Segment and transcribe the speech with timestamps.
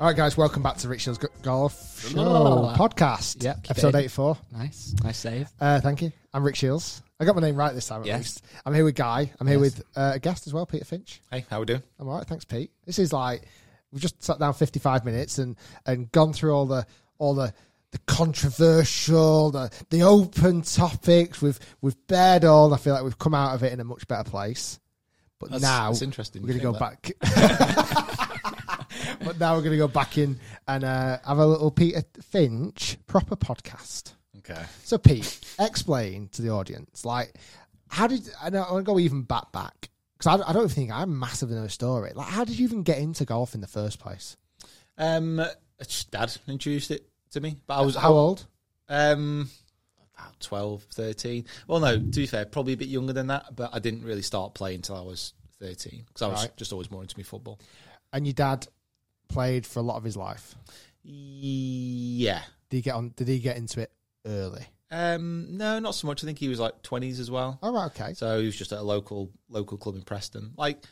[0.00, 2.72] All right, guys, welcome back to Rick Shiels Golf Show Hello.
[2.76, 4.00] podcast, Yep, episode it in.
[4.04, 4.38] 84.
[4.52, 5.48] Nice, nice save.
[5.60, 6.12] Uh, thank you.
[6.32, 7.02] I'm Rick Shiels.
[7.18, 8.18] I got my name right this time at Yes.
[8.18, 8.44] least.
[8.64, 9.32] I'm here with Guy.
[9.40, 9.76] I'm here Yes.
[9.76, 11.20] with uh, a guest as well, Peter Finch.
[11.32, 11.82] Hey, how we doing?
[11.98, 12.70] I'm all right, thanks, Pete.
[12.86, 13.42] This is like
[13.90, 16.86] we've just sat down 55 minutes and and gone through all the
[17.18, 17.52] all the
[17.90, 21.42] the controversial, the the open topics.
[21.42, 22.66] We've we've bared all.
[22.66, 24.78] And I feel like we've come out of it in a much better place.
[25.40, 28.27] But That's- now that's interesting We're going to go think back.
[29.24, 32.96] but now we're going to go back in and uh, have a little Peter Finch
[33.06, 34.12] proper podcast.
[34.38, 34.62] Okay.
[34.84, 37.34] So, Pete, explain to the audience, like,
[37.88, 38.62] how did I know?
[38.62, 41.58] I want to go even back back because I, I don't think I'm massive in
[41.58, 42.12] a story.
[42.14, 44.36] Like, how did you even get into golf in the first place?
[44.96, 45.40] Um,
[46.10, 48.46] dad introduced it to me, but I was How old?
[48.88, 49.48] Um,
[50.18, 51.44] about 12, 13.
[51.66, 54.22] Well, no, to be fair, probably a bit younger than that, but I didn't really
[54.22, 56.56] start playing until I was 13 because I was Right.
[56.56, 57.60] just always more into me football.
[58.12, 58.66] And your dad
[59.28, 60.54] played for a lot of his life.
[61.02, 62.42] Yeah.
[62.70, 63.12] Did he get on?
[63.16, 63.90] Did he get into it
[64.26, 64.66] early?
[64.90, 66.24] Um, no, not so much.
[66.24, 67.58] I think he was like 20s as well.
[67.62, 68.14] Oh, right, okay.
[68.14, 70.52] So he was just at a local local club in Preston.
[70.56, 70.82] Like,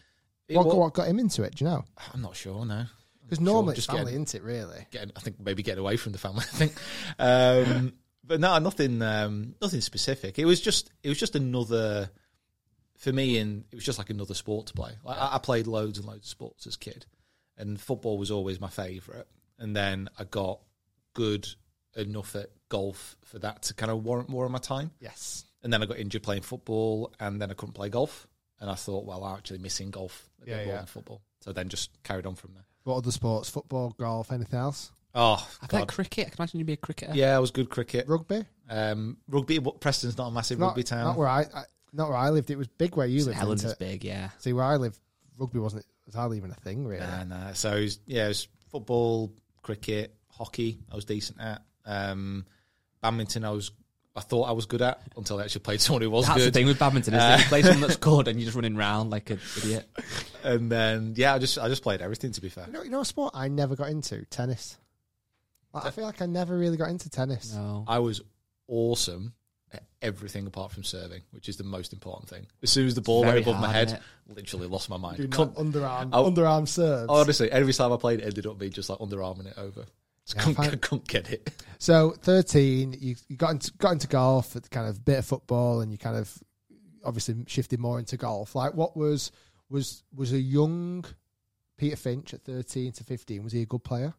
[0.49, 1.55] it What, wa- what got him into it?
[1.57, 1.85] Do you know?
[2.13, 2.85] I'm not sure, no.
[3.25, 4.43] Because normally just it's family, getting- isn't it?
[4.45, 4.87] Really?
[4.91, 6.45] getting, I think maybe getting away from the family.
[6.53, 6.73] I think,
[7.19, 10.39] um, but no, nothing, um, nothing specific.
[10.39, 12.11] It was just, it was just another
[12.99, 14.93] for me, and it was just like another sport to play.
[15.05, 17.05] Like, I, I played loads and loads of sports as a kid,
[17.59, 19.27] and football was always my favourite.
[19.59, 20.61] And then I got
[21.15, 21.47] good
[21.97, 24.91] enough at golf for that to kind of warrant more of my time.
[25.00, 25.44] Yes.
[25.62, 28.28] And then I got injured playing football, and then I couldn't play golf.
[28.61, 30.84] And I thought, well, I'm actually missing golf a Yeah, yeah.
[30.84, 31.22] football.
[31.41, 32.65] So then just carried on from there.
[32.84, 33.50] What other sports?
[33.50, 34.93] Football, golf, anything else?
[35.15, 36.27] Oh, I played cricket.
[36.27, 37.12] I can imagine you'd be a cricketer.
[37.15, 38.06] Yeah, I was good cricket.
[38.06, 38.45] Rugby?
[38.69, 39.59] Um, rugby.
[39.59, 41.05] But Preston's not a massive Not, rugby town.
[41.05, 41.62] not where I, I,
[41.93, 42.50] not where I lived.
[42.50, 43.28] It was big where you St.
[43.28, 43.39] lived.
[43.39, 43.78] Helens isn't it?
[43.78, 44.31] big, yeah.
[44.39, 44.99] See, where I live,
[45.39, 47.05] rugby wasn't was hardly even a thing, really.
[47.05, 47.53] Nah, nah.
[47.53, 50.78] So it was, yeah, it was football, cricket, hockey.
[50.91, 51.62] I was decent at.
[51.84, 52.47] Um,
[53.03, 53.44] badminton.
[53.44, 53.71] I was.
[54.15, 56.47] I thought I was good at until I actually played someone who was That's good.
[56.47, 57.39] the thing with badminton, isn't it?
[57.41, 59.87] You play someone that's good and you're just running around like an idiot.
[60.43, 62.33] And then yeah, I just I just played everything.
[62.33, 64.25] To be fair, You know, you know a sport I never got into?
[64.27, 64.78] Tennis.
[65.75, 67.53] Like, I feel like I never really got into tennis.
[67.55, 67.84] No.
[67.87, 68.22] I was
[68.69, 69.34] awesome
[69.77, 72.47] at everything apart from serving, which is the most important thing.
[72.63, 75.17] As soon as the ball went very above my head, literally lost my mind.
[75.19, 76.31] Do Couldn't- not underarm, Oh.
[76.31, 77.09] underarm serves.
[77.09, 79.85] honestly, every time I played, it ended up being just like underarming it over.
[80.25, 80.79] Just Yeah, couldn't, fine.
[80.79, 81.65] couldn't get it.
[81.79, 85.93] So thirteen, you, you got into got into golf, kind of bit of football, and
[85.93, 86.37] you kind of
[87.05, 88.55] obviously shifted more into golf.
[88.57, 89.31] Like, what was
[89.71, 91.05] was was a young
[91.77, 93.45] Peter Finch at thirteen to fifteen?
[93.45, 94.15] Was he a good player?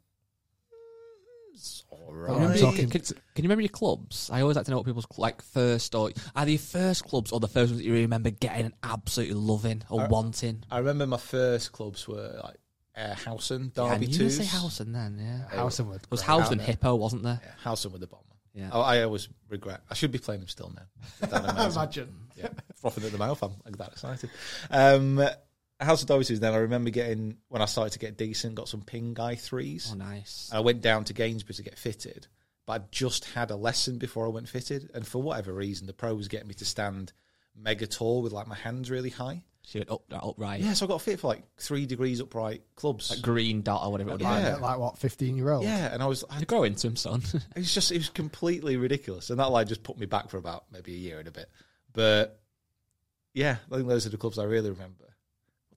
[1.54, 4.30] Mm, All I'm Remember- talking- can, can you remember your clubs?
[4.32, 7.40] I always like to know what people's like first or either your first clubs or
[7.40, 10.64] the first ones that you remember getting and absolutely loving or Uh, wanting.
[10.72, 12.58] I remember my first clubs were like
[12.96, 14.38] uh, Howson, Yeah, Derby and you did twos.
[14.38, 15.56] say Howson then, yeah.
[15.56, 16.02] Howson would.
[16.04, 16.28] It was great.
[16.40, 17.40] Howson Hippo, wasn't there?
[17.44, 18.24] Yeah, Howson with the bomber.
[18.56, 18.70] Yeah.
[18.72, 19.82] Oh, I always regret.
[19.90, 20.82] I should be playing him still now.
[21.28, 21.72] Is that amazing?
[21.74, 22.16] Imagine.
[22.36, 23.44] yeah, frothing at the mouth.
[23.44, 24.32] I'm like that excited.
[24.72, 25.24] Um,
[25.80, 26.40] Howson Derby twos.
[26.40, 29.90] Then I remember getting when I started to get decent, got some ping guy threes.
[29.92, 30.50] Oh, nice.
[30.54, 32.28] I went down to Gainsborough to get fitted,
[32.66, 35.94] but I just had a lesson before I went fitted, and for whatever reason, the
[35.94, 37.14] pro was getting me to stand
[37.56, 39.44] mega tall with like my hands really high.
[39.64, 40.62] So went up, upright.
[40.62, 43.10] Yeah, so I got fit for like three degrees upright clubs.
[43.10, 44.56] Like green dot or whatever it would Like, Yeah.
[44.56, 44.98] like what?
[44.98, 45.66] Fifteen year old.
[45.66, 47.22] yeah, and I was I, You grow into him, son.
[47.34, 50.38] it was just it was completely ridiculous, and that like just put me back for
[50.38, 51.50] about maybe a year and a bit.
[51.92, 52.40] But
[53.34, 55.04] yeah, I think those are the clubs I really remember.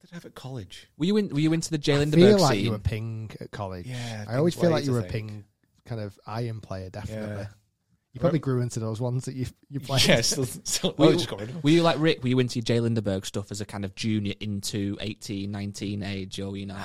[0.01, 0.89] What did I have at college?
[0.97, 1.29] were you in?
[1.29, 2.65] Were you into the Jay I Lindeberg feel like scene?
[2.65, 3.87] you were ping at college.
[3.87, 5.29] Yeah, I always feel like plays, you I were a think.
[5.29, 5.45] ping
[5.85, 7.37] kind of iron player, definitely.
[7.37, 7.47] Yeah.
[8.13, 10.05] You probably grew into those ones that you you played.
[10.07, 11.63] Yeah, still, still, Were well, you, just got rid of them.
[11.63, 12.23] were you like Rick?
[12.23, 16.03] Were you into your Jay Lindeberg stuff as a kind of junior into 18, 19
[16.03, 16.77] age, or you know?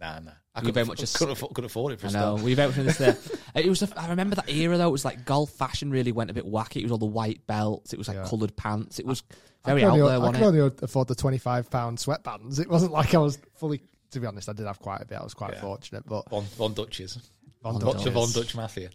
[0.00, 0.30] Nah, nah.
[0.54, 2.18] I You couldn't, very much just- couldn't, afford, couldn't afford it for I a know.
[2.18, 2.42] start.
[2.42, 3.82] Were you very much into the, uh, It was.
[3.82, 4.88] A, I remember that era though.
[4.88, 6.76] It was like golf fashion really went a bit wacky.
[6.78, 7.92] It was all the white belts.
[7.92, 8.24] It was like Yeah.
[8.26, 8.98] coloured pants.
[8.98, 9.22] It was
[9.57, 10.04] I very could out there.
[10.04, 12.60] I Wasn't could only afford the twenty five pound sweatbands.
[12.60, 13.82] It wasn't like I was fully.
[14.12, 15.18] To be honest, I did have quite a bit.
[15.18, 15.60] I was quite Yeah.
[15.60, 17.18] fortunate, but Von, Von Dutches.
[17.62, 18.88] Von Von Von, Von Dutch Mafia.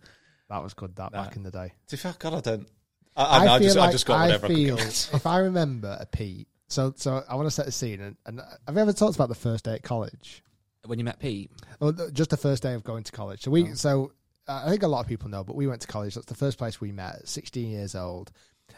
[0.50, 0.96] that was good.
[0.96, 1.24] That Nah.
[1.26, 1.74] back in the day.
[1.88, 2.68] To be fair, God, I don't.
[3.16, 5.28] I, I, I, feel just, like I just got I whatever feel I could if
[5.28, 6.48] I remember a Pete.
[6.68, 8.02] So, so I want to set the scene.
[8.02, 10.44] And, and have you ever talked about the first day at college?
[10.86, 13.42] When you met Pete, Well, just the first day of going to college.
[13.44, 13.74] So we, Oh.
[13.76, 14.12] so
[14.48, 16.16] uh, I think a lot of people know, but we went to college.
[16.16, 17.16] That's the first place we met.
[17.18, 18.32] at Sixteen years old,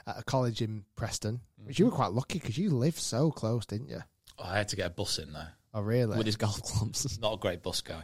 [0.07, 1.41] at a college in Preston.
[1.63, 1.91] Which you mm-hmm.
[1.91, 4.01] were quite lucky because you lived so close, didn't you?
[4.37, 5.53] Oh, I had to get a bus in there.
[5.73, 6.17] Oh, really?
[6.17, 7.19] with his golf clubs.
[7.21, 8.03] Not a great bus guy.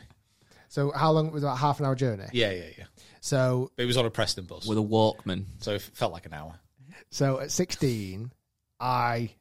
[0.68, 1.46] so how long was it?
[1.46, 2.26] About half an hour journey.
[2.34, 2.84] Yeah, yeah, yeah.
[3.22, 5.46] So, But it was on a Preston bus, with a Walkman.
[5.60, 6.60] so it felt like an hour.
[7.12, 8.32] so at sixteen,
[8.80, 9.32] I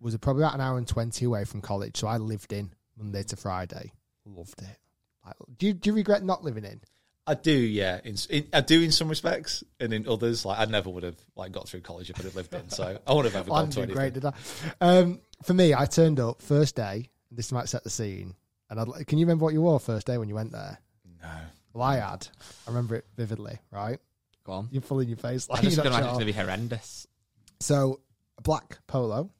[0.00, 1.96] was probably about an hour and twenty away from college.
[1.96, 3.92] So I lived in Monday to Friday.
[4.24, 4.78] Loved it.
[5.26, 6.80] Like, do you do you regret not living in?
[7.26, 8.00] I do, yeah.
[8.04, 11.16] In, in, I do in some respects, and in others, like I never would have
[11.36, 12.68] like got through college if I'd have lived in.
[12.68, 14.20] So I wouldn't have ever Well, I gone to didn't do anything.
[14.22, 14.98] great, did I?
[14.98, 17.08] Um, for me, I turned up first day.
[17.30, 18.34] This might set the scene.
[18.70, 20.78] And I'd, like- can you remember what you wore first day when you went there?
[21.22, 21.28] No,
[21.72, 22.28] Well, I had.
[22.66, 23.58] I remember it vividly.
[23.70, 23.98] Right,
[24.44, 24.68] Go on.
[24.70, 25.48] you're full in your face.
[25.48, 26.08] Like I'm just you're going to sure.
[26.08, 27.06] it's going to be horrendous.
[27.60, 28.00] So
[28.36, 29.30] a black polo,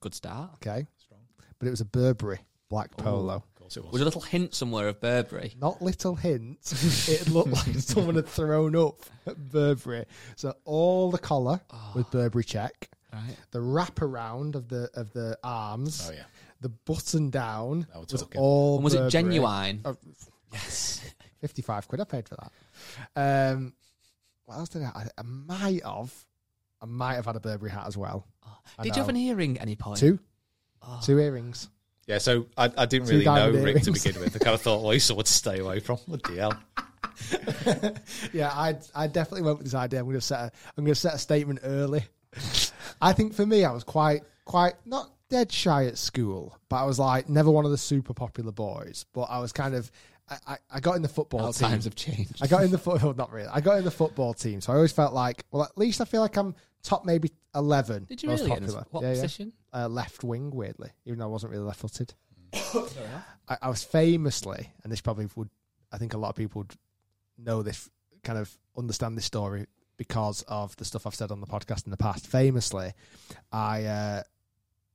[0.00, 0.50] Good start.
[0.56, 1.20] okay, Strong.
[1.58, 2.38] but it was a Burberry
[2.68, 3.42] black polo.
[3.64, 3.92] Of course it was.
[3.92, 5.54] Was a little hint somewhere of Burberry?
[5.60, 6.58] Not little hint.
[7.08, 10.04] it looked like someone had thrown up at Burberry.
[10.36, 11.92] So all the collar ah.
[11.94, 12.88] was Burberry check.
[13.12, 13.36] Right.
[13.52, 16.08] The wrap around of the of the arms.
[16.10, 16.24] Oh yeah,
[16.60, 18.76] The button down Now was all.
[18.76, 19.80] And was it genuine?
[19.84, 19.96] Oh,
[20.52, 21.00] yes,
[21.40, 22.00] fifty-five quid.
[22.00, 23.52] I paid for that.
[23.54, 23.72] Um,
[24.44, 24.88] what else did I?
[24.94, 26.12] I, I might have.
[26.82, 28.26] I might have had a Burberry hat as well.
[28.44, 28.58] Ah.
[28.78, 29.98] I Did you have an earring at any point?
[29.98, 30.18] Two,
[30.82, 31.00] Oh.
[31.02, 31.70] two earrings.
[32.06, 32.18] Yeah.
[32.18, 34.36] So I, I didn't Two really know diamond Rick to begin with.
[34.36, 35.98] I kind of thought, well, he's someone to stay away from.
[36.06, 36.58] What the hell.
[38.32, 40.00] yeah, I I definitely went with this idea.
[40.00, 42.04] I'm going to set a, I'm going to set a statement early.
[43.00, 46.84] I think for me, I was quite quite not dead shy at school, but I
[46.84, 49.06] was like never one of the super popular boys.
[49.12, 49.90] But I was kind of
[50.28, 51.68] I, I, I got in the football How team.
[51.68, 52.42] times have changed.
[52.42, 53.48] I got in the football, not really.
[53.48, 56.04] I got in the football team, so I always felt like, well, at least I
[56.04, 58.04] feel like I'm top maybe eleven.
[58.04, 58.86] Did you most really get in popular.
[58.90, 59.46] what Yeah, yeah.
[59.74, 59.84] Position?
[59.84, 62.14] Uh, left wing, weirdly, even though I wasn't really left footed.
[63.48, 65.50] I, I was famously, and this probably would,
[65.92, 66.74] I think a lot of people would
[67.38, 67.90] know this,
[68.22, 69.66] kind of understand this story
[69.96, 72.26] because of the stuff I've said on the podcast in the past.
[72.26, 72.92] Famously,
[73.52, 74.22] I uh,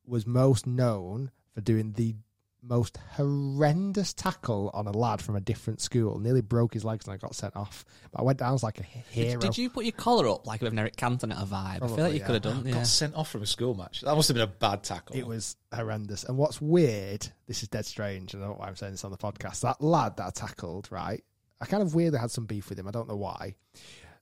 [0.05, 2.15] was most known for doing the
[2.61, 6.19] most horrendous tackle on a lad from a different school.
[6.19, 7.85] Nearly broke his legs and I got sent off.
[8.11, 9.39] But I went down as like a hero.
[9.39, 11.55] Did you put your collar up like with an Eric Cantona at a vibe?
[11.55, 12.25] I feel Probably, like you yeah.
[12.25, 12.71] could have done.
[12.71, 14.01] Got sent off from a school match.
[14.01, 15.15] That must have been a bad tackle.
[15.15, 16.23] It was horrendous.
[16.23, 18.35] And what's weird, this is dead strange.
[18.35, 19.61] I don't know why I'm saying this on the podcast.
[19.61, 21.23] That lad that I tackled, right?
[21.61, 22.87] I kind of weirdly had some beef with him.
[22.87, 23.55] I don't know why.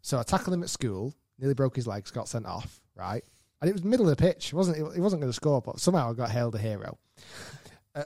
[0.02, 3.24] So I tackled him at school, nearly broke his legs, got sent off, right?
[3.62, 4.48] And it was middle of the pitch.
[4.48, 6.98] It wasn't he wasn't going to score, but somehow I got hailed a hero.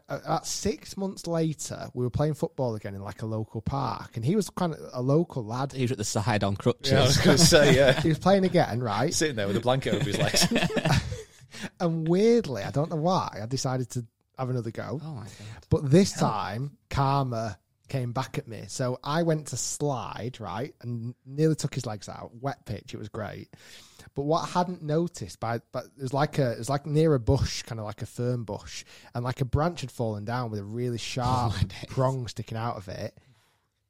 [0.08, 4.24] About six months later, we were playing football again in like a local park, and
[4.24, 5.74] he was kind of a local lad.
[5.74, 6.92] He was at the side on crutches.
[6.92, 8.02] Yeah, I was going to say, yeah.
[8.02, 9.14] He was playing again, right?
[9.14, 10.48] Sitting there with a blanket over his legs.
[11.80, 14.06] And weirdly, I don't know why, I decided to
[14.38, 15.00] have another go.
[15.04, 15.66] Oh my god.
[15.70, 17.58] But this time, karma
[17.90, 18.64] came back at me.
[18.68, 22.32] So I went to slide, right, and nearly took his legs out.
[22.40, 23.50] Wet pitch, it was great.
[24.14, 27.14] But what I hadn't noticed, by but it was like a it was like near
[27.14, 28.84] a bush, kind of like a fern bush,
[29.16, 31.86] and like a branch had fallen down with a really sharp my days.
[31.88, 33.18] prong sticking out of it.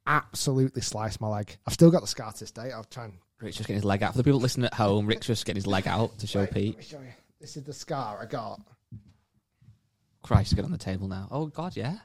[0.06, 1.58] Absolutely sliced my leg.
[1.66, 2.72] I've still got the scar to this day.
[2.72, 4.12] I'll try and Rick's just getting his leg out.
[4.12, 6.50] For the people listening at home, Rick's just getting his leg out to show Wait,
[6.50, 6.78] let Pete.
[6.78, 7.14] me show you.
[7.40, 8.62] This is the scar I got
[10.22, 11.28] Christ, get on the table now.
[11.32, 11.98] Oh god, yeah.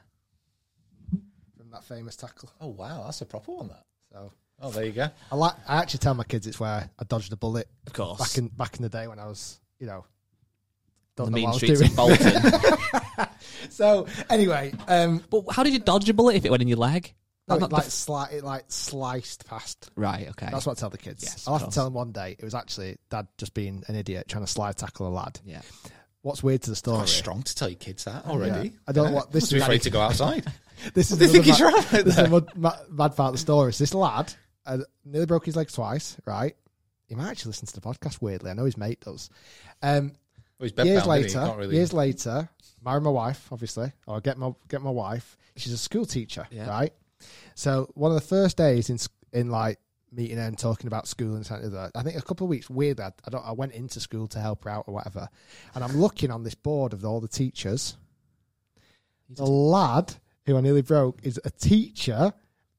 [1.55, 2.49] from that famous tackle.
[2.59, 3.03] oh, wow.
[3.05, 3.83] That's a proper one, that.
[4.11, 4.31] So
[4.61, 5.07] Oh, there you go.
[5.31, 5.53] I like.
[5.67, 8.19] I actually tell my kids it's where I dodged a bullet Of course.
[8.19, 10.05] back in back in the day when I was, you know, on
[11.15, 11.91] don't the know mean what I was streets doing.
[11.91, 13.29] of Bolton.
[13.69, 16.77] So anyway, um, but how did you dodge a bullet if it went in your
[16.77, 17.13] leg?
[17.47, 19.91] no, That's it not like f- sli- it like sliced past.
[19.95, 20.47] right, okay.
[20.51, 21.23] That's what I tell the kids.
[21.23, 22.35] Yes, I'll of have to tell them one day.
[22.37, 25.39] It was actually dad just being an idiot trying to slide tackle a lad.
[25.45, 25.61] yeah.
[26.21, 26.97] What's weird to the story?
[26.97, 28.69] Quite strong to tell your kids that already.
[28.69, 28.75] Yeah.
[28.87, 29.63] I don't know what this Must be is.
[29.63, 30.45] afraid to go outside.
[30.93, 33.29] This is What do think he's bad- right This is a mad, mad, mad part
[33.29, 33.73] of the story.
[33.73, 34.31] So this lad
[34.67, 36.17] uh, nearly broke his legs twice.
[36.25, 36.55] Right?
[37.07, 38.21] He might actually listen to the podcast.
[38.21, 39.29] Weirdly, I know his mate does.
[39.81, 40.13] Um,
[40.59, 41.75] Well, years bedbound, later, really...
[41.75, 42.49] years later,
[42.83, 45.37] marry my wife, obviously, or get my get my wife.
[45.55, 46.69] She's a school teacher, Yeah.
[46.69, 46.93] right?
[47.55, 48.99] So one of the first days in
[49.33, 49.79] in like
[50.11, 51.99] meeting her and talking about school and something like that.
[51.99, 52.99] I think a couple of weeks weird.
[52.99, 53.45] I, I don't.
[53.45, 55.29] I went into school to help her out or whatever,
[55.75, 57.97] and I'm looking on this board of all the teachers.
[59.29, 62.33] The lad who I nearly broke is a teacher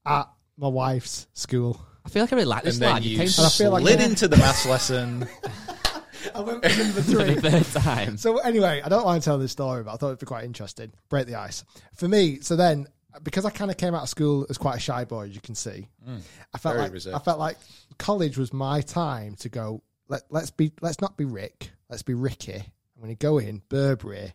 [0.05, 0.27] at
[0.59, 1.79] my wife's school.
[2.05, 3.03] I feel like I really like this And then lad.
[3.03, 5.27] You you came And I feel like- slid into the maths lesson.
[6.35, 7.33] I went for number for three.
[7.35, 8.17] the third time.
[8.17, 10.91] So anyway, I don't mind telling this story, but I thought it'd be quite interesting.
[11.09, 11.63] Break the ice
[11.95, 12.39] for me.
[12.41, 12.87] So then,
[13.23, 15.41] because I kind of came out of school as quite a shy boy, as you
[15.41, 16.21] can see, mm.
[16.53, 17.15] I felt very like reserved.
[17.15, 17.57] I felt like
[17.97, 19.81] college was my time to go.
[20.09, 21.71] Let let's be let's not be Rick.
[21.89, 22.53] Let's be Ricky.
[22.55, 24.33] I'm going to go in Burberry.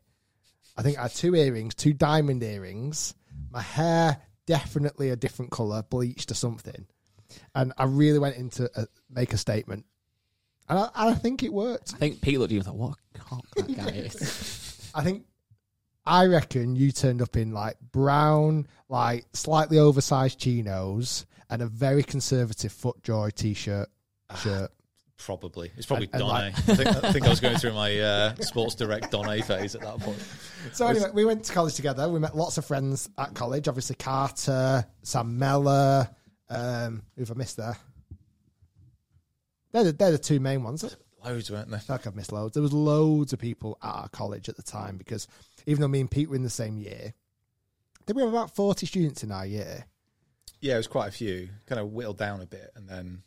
[0.77, 3.15] I think I had two earrings, two diamond earrings.
[3.51, 4.17] My hair
[4.47, 6.87] definitely a different color, bleached or something,
[7.55, 9.87] and I really went into a, make a statement,
[10.69, 11.95] and I, I think it worked.
[11.95, 14.91] I think Pete looked at you and thought, what a cock that guy is.
[14.95, 15.25] I think
[16.07, 22.03] I reckon you turned up in like brown, like slightly oversized chinos and a very
[22.03, 23.89] conservative FootJoy t-shirt
[24.39, 24.71] shirt.
[25.19, 25.71] Probably.
[25.77, 26.47] It's probably And- and Donnay.
[26.49, 29.81] I, think, I think I was going through my uh, Sports Direct Donnay phase at
[29.83, 30.19] that point.
[30.73, 32.09] So anyway, we went to college together.
[32.09, 33.69] We met lots of friends at college.
[33.69, 36.09] Obviously, Carter, Sam Meller.
[36.51, 37.77] Um, who've I missed there?
[39.73, 40.85] They're the, they're the two main ones.
[41.25, 41.79] Loads, weren't there?
[41.79, 42.55] I feel like I've missed loads.
[42.55, 45.27] There was loads of people at our college at the time because
[45.67, 47.15] even though me and Pete were in the same year,
[48.07, 49.87] did we have about forty students in our year.
[50.61, 51.49] Yeah, it was quite a few.
[51.67, 53.23] Kind of whittled down a bit, and then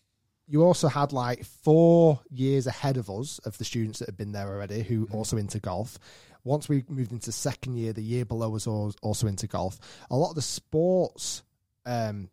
[0.47, 4.31] you also had like four years ahead of us of the students that had been
[4.31, 5.99] there already who also into golf.
[6.43, 9.77] Once we moved into second year, the year below us was also into golf.
[10.09, 11.43] A lot of the sports
[11.85, 12.29] um,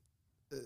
[0.52, 0.56] uh,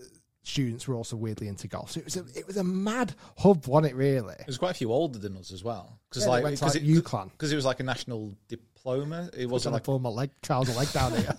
[0.43, 1.91] students were also weirdly into golf.
[1.91, 3.95] So it was a, it was a mad hub, wasn't it?
[3.95, 4.35] Really?
[4.45, 5.99] was quite a few older than us as well.
[6.09, 7.31] Because Yeah, like, went to, cause like, it, UCLan.
[7.31, 9.29] because it was like a national diploma.
[9.35, 11.37] It wasn't like pull my leg, trouser leg down here.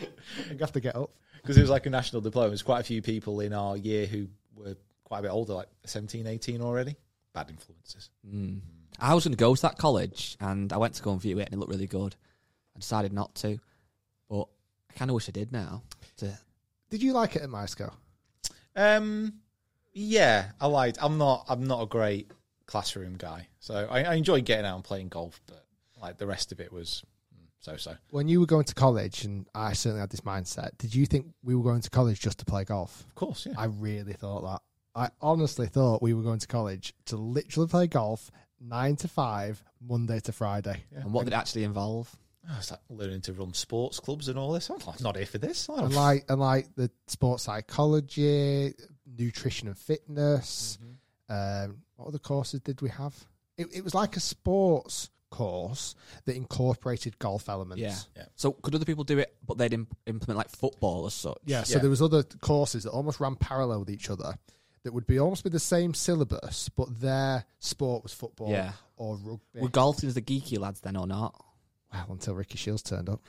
[0.50, 1.10] I have to get up.
[1.42, 2.48] because it was like a national diploma.
[2.48, 5.68] There's quite a few people in our year who were quite a bit older, like
[5.84, 6.96] 17, 18 already.
[7.32, 8.10] Bad influences.
[8.98, 11.38] I was going to go to that college and I went to go and view
[11.38, 12.16] it and it looked really good.
[12.74, 13.58] I decided not to,
[14.28, 14.48] but
[14.90, 15.82] I kind of wish I did now.
[16.18, 16.36] To,
[16.90, 17.92] Did you like it at Myerscough?
[18.74, 19.34] Um,
[19.92, 20.98] yeah, I liked.
[21.00, 21.46] I'm not.
[21.48, 22.30] I'm not a great
[22.66, 25.64] classroom guy, so I, I enjoy getting out and playing golf, but
[26.00, 27.02] like the rest of it was
[27.60, 27.96] so so.
[28.10, 31.26] When you were going to college, and I certainly had this mindset, did you think
[31.42, 33.04] we were going to college just to play golf?
[33.08, 33.54] Of course, yeah.
[33.56, 34.60] I really thought that.
[34.96, 39.62] I honestly thought we were going to college to literally play golf nine to five,
[39.86, 40.82] Monday to Friday.
[40.94, 42.14] and what did it actually involve?
[42.48, 44.70] I was like learning to run sports clubs and all this.
[44.70, 45.68] I'm like, not here for this.
[45.68, 48.72] I And don't- like and like the sports psychology,
[49.18, 50.78] nutrition and fitness.
[51.28, 53.14] Um, what other courses did we have?
[53.58, 57.82] It, it was like a sports course that incorporated golf elements.
[57.82, 57.96] Yeah.
[58.16, 58.26] Yeah.
[58.36, 61.38] So could other people do it, but they'd imp- implement like football as such?
[61.46, 61.80] Yeah, so Yeah.
[61.80, 64.38] there was other courses that almost ran parallel with each other
[64.86, 68.72] that would be almost be the same syllabus, but their sport was football Yeah.
[68.96, 69.60] or rugby.
[69.60, 71.34] Were golfers the geeky lads then or not?
[71.92, 73.20] well, until Ricky Shiels turned up.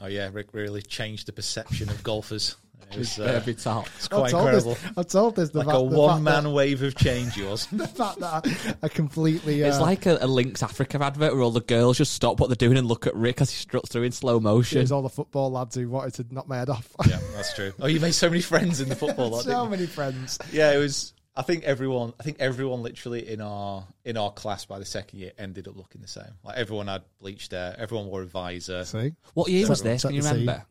[0.00, 2.56] oh yeah, Rick really changed the perception of golfers.
[2.92, 3.88] It was, uh, Every top.
[3.96, 4.74] it's quite I told incredible.
[4.74, 7.36] This, I told this the Like fact, a one fact man that- wave of change,
[7.36, 7.66] yours.
[7.72, 9.64] the fact that I, I completely.
[9.64, 12.48] Uh, It's like a, a Lynx Africa advert where all the girls just stop what
[12.50, 14.80] they're doing and look at Rick as he struts through in slow it motion.
[14.80, 16.88] was all the football lads who wanted to knock my head off.
[17.08, 17.72] yeah, that's true.
[17.80, 19.30] Oh, you made so many friends in the football.
[19.30, 19.70] lot, so didn't you?
[19.70, 20.38] many friends.
[20.52, 21.14] Yeah, it was.
[21.36, 22.12] I think everyone.
[22.20, 25.74] I think everyone literally in our in our class by the second year ended up
[25.76, 26.30] looking the same.
[26.44, 27.74] Like everyone had bleached hair.
[27.76, 28.84] Everyone wore a visor.
[28.84, 30.02] See, What year was this?
[30.02, 30.40] Can you the scene.
[30.42, 30.64] remember?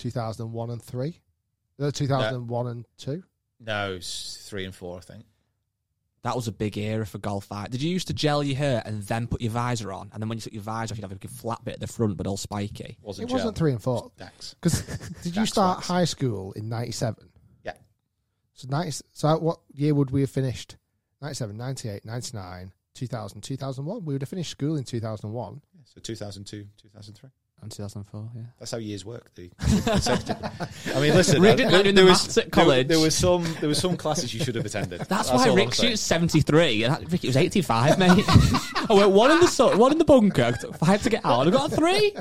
[0.00, 1.20] Two thousand one and three,
[1.78, 3.22] uh, two thousand one and two.
[3.60, 4.96] No, it's three and four.
[4.96, 5.24] I think.
[6.22, 7.50] That was a big era for golf.
[7.50, 7.70] Art.
[7.70, 10.28] Did you used to gel your hair and then put your visor on, and then
[10.28, 12.26] when you took your visor off, you'd have a flat bit at the front, but
[12.26, 12.98] all spiky?
[13.02, 14.10] Wasn't It wasn't three and four.
[14.18, 14.54] Dax.
[14.54, 14.82] Because
[15.22, 15.88] did you That's start wax.
[15.88, 17.28] high school in ninety seven?
[17.64, 17.74] Yeah.
[18.54, 20.76] So 90, so what year would we have finished?
[21.22, 24.04] 97, 98, 99, 2000, 2001.
[24.04, 25.60] We would have finished school in 2001.
[25.84, 27.30] So 2002, 2003.
[27.62, 28.42] And 2004, yeah.
[28.58, 29.34] That's how years work.
[29.34, 29.50] The.
[30.94, 31.42] I mean, listen.
[31.42, 32.88] Rick didn't like doing there the was maths at college.
[32.88, 33.44] There, was some.
[33.60, 35.00] There was some classes you should have attended.
[35.02, 38.24] That's, why Rick shoots 73, and that, Rick, it was 85, mate.
[38.28, 41.24] I went one in the su- one in the bunker, I took five to get
[41.24, 42.16] out, and I got a three.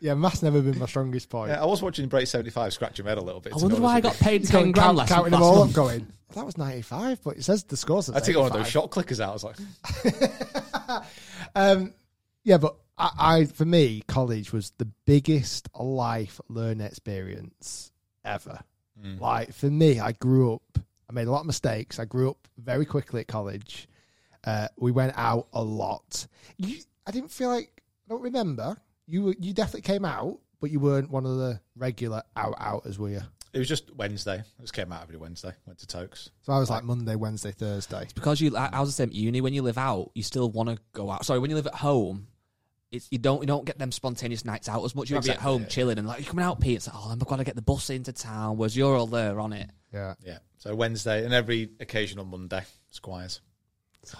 [0.00, 1.50] Yeah, math's never been my strongest point.
[1.50, 3.52] Yeah, I was watching Break 75, scratch your head a little bit.
[3.52, 5.48] I to wondered why I got paid 10 going, grand count, last counting them last
[5.48, 5.74] all up, month.
[5.74, 6.06] going.
[6.34, 8.08] That was 95, but it says the scores.
[8.08, 9.30] I had to go one of those shot clickers out.
[9.30, 11.04] I was like,
[11.54, 11.92] Um,
[12.44, 17.90] yeah, but I, I, for me, college was the biggest life learning experience
[18.24, 18.60] ever.
[19.18, 20.78] Like for me, I grew up.
[21.08, 21.98] I made a lot of mistakes.
[21.98, 23.88] I grew up very quickly at college.
[24.44, 26.26] Uh, we went out a lot.
[26.58, 26.76] You,
[27.06, 27.82] I didn't feel like.
[28.06, 28.76] I don't remember.
[29.06, 32.98] You were, you definitely came out, but you weren't one of the regular out outers,
[32.98, 33.22] were you?
[33.52, 34.42] It was just Wednesday.
[34.42, 35.52] I just came out every Wednesday.
[35.66, 36.30] Went to Tokes.
[36.42, 38.06] So I was like Monday, Wednesday, Thursday.
[38.14, 38.54] because you.
[38.56, 39.40] I, I was the same at uni.
[39.40, 41.24] When you live out, you still want to go out.
[41.24, 42.26] Sorry, when you live at home,
[42.92, 45.10] it's you don't you don't get them spontaneous nights out as much.
[45.10, 45.68] You'll be at home yeah.
[45.68, 46.76] chilling and like you're coming out, Pete.
[46.76, 48.56] It's like oh, I've got to get the bus into town.
[48.56, 49.70] Whereas you're all there on it.
[49.92, 50.38] Yeah, Yeah.
[50.58, 52.62] So Wednesday and every occasional Monday.
[52.90, 53.40] Squires.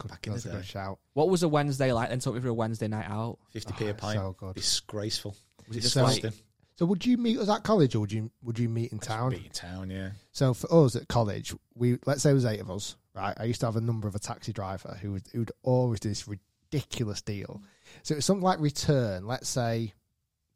[0.09, 0.59] Back in that's the a day.
[0.59, 0.99] good shout.
[1.15, 2.11] What was a Wednesday like?
[2.11, 3.39] Then talk me through a Wednesday night out.
[3.55, 4.19] 50p Oh, a ah, pint.
[4.19, 4.55] so good.
[4.55, 5.35] Disgraceful.
[5.69, 6.45] Was it just So- like Disgusting.
[6.77, 9.33] So would you meet us at college, or would you would you meet in town?
[9.33, 10.13] Beat in town, yeah.
[10.33, 13.35] So for us at college, we let's say it was eight of us, right?
[13.39, 16.09] I used to have a number of a taxi driver who would who'd always do
[16.09, 17.61] this ridiculous deal.
[18.03, 19.93] So it's something like return, let's say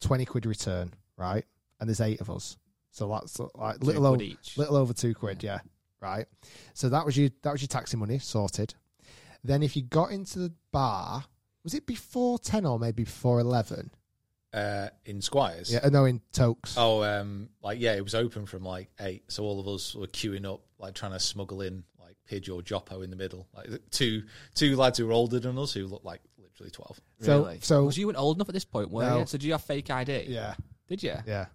[0.01, 1.45] twenty quid return, right?
[1.81, 2.57] And there's eight of us,
[2.91, 4.57] so that's like Two little over each.
[4.57, 5.59] little over two quid, yeah,
[6.01, 6.27] right.
[6.73, 8.75] So that was your that was your taxi money sorted.
[9.43, 11.25] Then if you got into the bar,
[11.63, 13.91] was it before ten or maybe before eleven?
[14.53, 15.73] Uh, in Squires.
[15.73, 16.77] Yeah, no, in Tokes.
[16.79, 20.07] Oh, um, like yeah, it was open from like eight, so all of us were
[20.07, 23.69] queuing up, like trying to smuggle in like Pidge or Joppo in the middle, like
[23.91, 24.23] two
[24.55, 26.21] two lads who were older than us who looked like
[26.55, 27.01] literally twelve.
[27.21, 27.59] So- really?
[27.63, 29.19] so- was you weren't old enough at this point, were No.
[29.21, 29.27] you?
[29.27, 30.25] So do you have fake ID?
[30.29, 30.55] Yeah,
[30.89, 31.15] Did you?
[31.27, 31.47] yeah.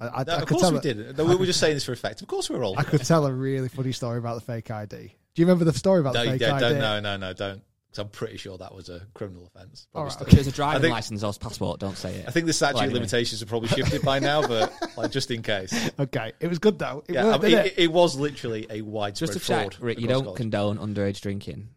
[0.00, 1.18] I, I, No, I of could course tell we it- did.
[1.18, 2.22] No, we were just saying this for effect.
[2.22, 2.80] Of course we were older.
[2.80, 4.96] I could tell a really funny story about the fake ID.
[4.96, 6.60] Do you remember the story about no, the fake yeah, ID?
[6.60, 7.62] don't, no, no, no, don't.
[7.90, 9.86] Because I'm pretty sure that was a criminal offence.
[9.94, 12.28] All right, Probably If still- there's a driving think- license or passport, don't say it.
[12.28, 12.98] I think the statute Well, of anyway.
[13.00, 15.72] limitations have probably shifted by now, but like just in case.
[15.98, 17.02] Okay, it was good though.
[17.08, 17.82] It Yeah, worked, I mean, didn't it, it?
[17.84, 19.72] it was literally a widespread Just to fraud.
[19.72, 20.36] check, Rick, you across don't college.
[20.36, 21.70] condone underage drinking.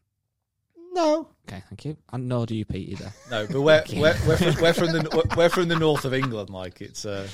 [0.94, 1.30] No.
[1.48, 1.98] Okay, thank you.
[2.12, 3.14] And nor do you, Pete, either.
[3.32, 6.50] No, but we're, we're, we're, from, we're from the we're from the north of England.
[6.50, 7.28] Like it's uh,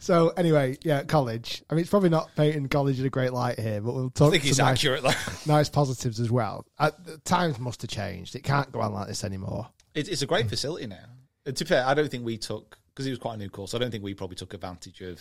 [0.00, 1.62] So anyway, yeah, college.
[1.70, 4.28] I mean, it's probably not painting college in a great light here, but we'll talk
[4.28, 5.02] I think some it's nice, accurate.
[5.02, 5.12] Though.
[5.52, 6.66] nice positives as well.
[6.78, 6.90] Uh,
[7.24, 8.34] times must have changed.
[8.34, 9.68] It can't go on like this anymore.
[9.94, 11.06] It's, it's a great facility now.
[11.46, 13.48] And to be fair, I don't think we took because it was quite a new
[13.48, 13.74] course.
[13.74, 15.20] I don't think we probably took advantage of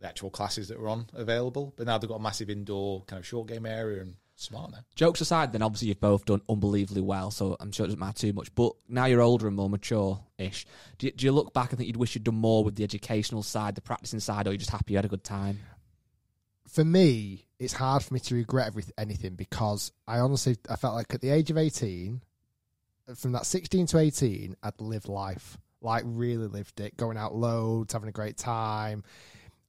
[0.00, 1.72] the actual classes that were on available.
[1.76, 4.78] But now they've got a massive indoor kind of short game area and smart now.
[4.94, 8.18] Jokes aside, then obviously you've both done unbelievably well, so I'm sure it doesn't matter
[8.18, 8.54] too much.
[8.54, 10.66] But now you're older and more mature-ish.
[10.98, 12.84] Do you, do you look back and think you'd wish you'd done more with the
[12.84, 15.60] educational side, the practicing side, or you're just happy you had a good time?
[16.68, 20.94] For me, it's hard for me to regret every, anything because I honestly I felt
[20.94, 22.22] like at the age of eighteen,
[23.14, 27.92] from that sixteen to eighteen, I'd lived life, like really lived it, going out loads,
[27.92, 29.04] having a great time,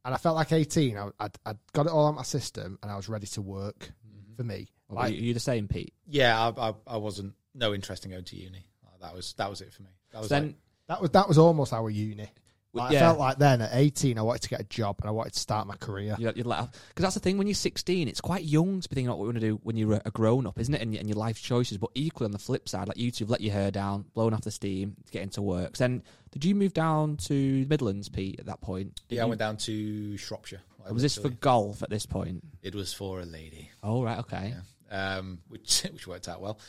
[0.06, 2.90] and I felt like eighteen, I, I'd, I'd got it all on my system, and
[2.90, 3.92] I was ready to work.
[4.36, 5.94] For me, Or like you, you the same, Pete?
[6.08, 8.66] Yeah, I, I, I wasn't no interest in going to uni.
[8.84, 9.90] Like, That was that was it for me.
[10.12, 10.56] That was then like,
[10.88, 12.30] That was that was almost our uni.
[12.76, 12.98] Like, yeah.
[12.98, 15.34] I felt like then at eighteen, I wanted to get a job and I wanted
[15.34, 16.16] to start my career.
[16.18, 18.96] You'd, you'd let because that's the thing when you're 16, it's quite young to be
[18.96, 20.82] thinking about what you want to do when you're a grown up, isn't it?
[20.82, 21.78] And, your- and your life choices.
[21.78, 24.34] But equally on the flip side, like you two have let your hair down, blown
[24.34, 25.78] off the steam to get into work.
[25.78, 28.40] Then, did you move down to the Midlands, Pete?
[28.40, 30.62] At that point, Did yeah, I went down to Shropshire.
[30.84, 31.38] Like, Was this for literally.
[31.42, 32.44] golf at this point?
[32.62, 33.70] It was for a lady.
[33.82, 34.54] Oh right, okay.
[34.92, 36.60] um, which which worked out well.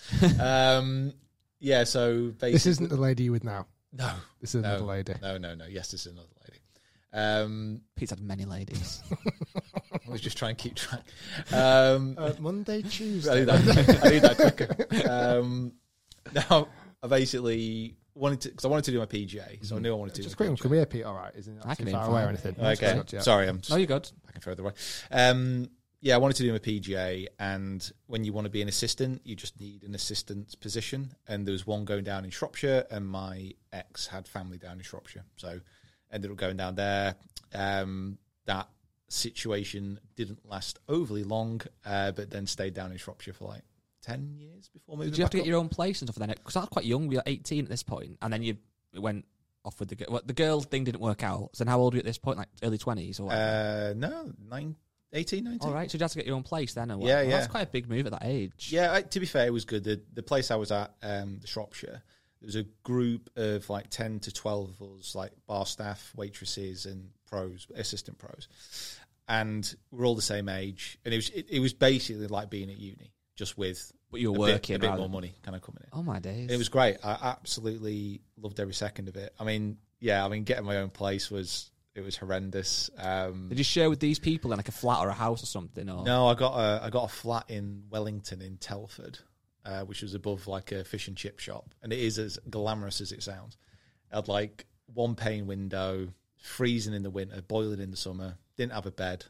[0.40, 1.12] um,
[1.60, 3.66] yeah, so basically, This isn't the lady you with now.
[3.92, 5.14] no, This is no, another lady.
[5.22, 5.64] No, no, no.
[5.66, 6.60] Yes, this is another lady.
[7.12, 9.02] Um, Pete's had many ladies.
[9.54, 11.04] I was just trying to keep track.
[11.52, 13.44] Um, Uh, Monday, I need Tuesday.
[13.44, 14.00] that.
[14.04, 15.08] I need that quicker.
[15.10, 15.72] Um,
[16.32, 16.68] now,
[17.02, 19.96] I basically wanted to because I wanted to do my PGA, so I knew I
[19.96, 20.22] wanted to.
[20.22, 20.56] Just do quick my one.
[20.56, 20.62] PGA.
[20.62, 21.04] Come here, Pete.
[21.04, 22.28] All right, isn't it I can too aim far away or fine.
[22.34, 22.64] anything?
[22.64, 23.20] Okay, Yeah.
[23.20, 24.10] sorry, I'm just no, you're good.
[24.26, 24.72] back and further away.
[25.10, 25.68] Um,
[26.00, 29.22] yeah, I wanted to do my PGA, and when you want to be an assistant,
[29.24, 31.12] you just need an assistant position.
[31.26, 34.82] And there was one going down in Shropshire, and my ex had family down in
[34.82, 35.60] Shropshire, so
[36.12, 37.14] ended up going down there.
[37.54, 38.68] Um, that
[39.08, 43.62] situation didn't last overly long, uh, but then stayed down in Shropshire for like
[44.04, 45.10] ten years before moving.
[45.10, 45.48] Did you have to get up.
[45.48, 46.28] your own place and stuff then?
[46.36, 47.08] Because I was quite young.
[47.08, 48.56] We were 18 at this point, and then you
[48.96, 49.24] went
[49.64, 50.08] off with the girl.
[50.10, 51.50] Well, the girl thing didn't work out.
[51.54, 52.38] So then how old were you at this point?
[52.38, 53.32] Like early 20s or?
[53.32, 54.76] Uh, no, nine,
[55.12, 55.60] 18, 19.
[55.62, 56.90] All right, so you had to get your own place then.
[56.90, 57.06] Or what?
[57.06, 57.30] Yeah, Well, yeah.
[57.30, 58.68] That's quite a big move at that age.
[58.70, 59.84] Yeah, I, to be fair, it was good.
[59.84, 62.02] The the place I was at, um, the Shropshire,
[62.40, 66.84] there was a group of like ten to twelve of us, like bar staff, waitresses,
[66.84, 68.48] and pros, assistant pros,
[69.28, 70.98] and we're all the same age.
[71.06, 74.30] And it was it, it was basically like being at uni, just with But you're
[74.30, 75.90] a bit, working a bit more money kind of coming in.
[75.92, 76.50] Oh my days!
[76.50, 76.98] It was great.
[77.04, 79.34] I absolutely loved every second of it.
[79.38, 82.90] I mean, yeah, I mean, getting my own place was it was horrendous.
[82.98, 85.46] Um, Did you share with these people in like a flat or a house or
[85.46, 85.88] something?
[85.88, 89.18] Or No, I got a I got a flat in Wellington in Telford,
[89.64, 93.00] uh, which was above like a fish and chip shop, and it is as glamorous
[93.00, 93.56] as it sounds.
[94.12, 98.36] I had like one pane window, freezing in the winter, boiling in the summer.
[98.56, 99.24] Didn't have a bed.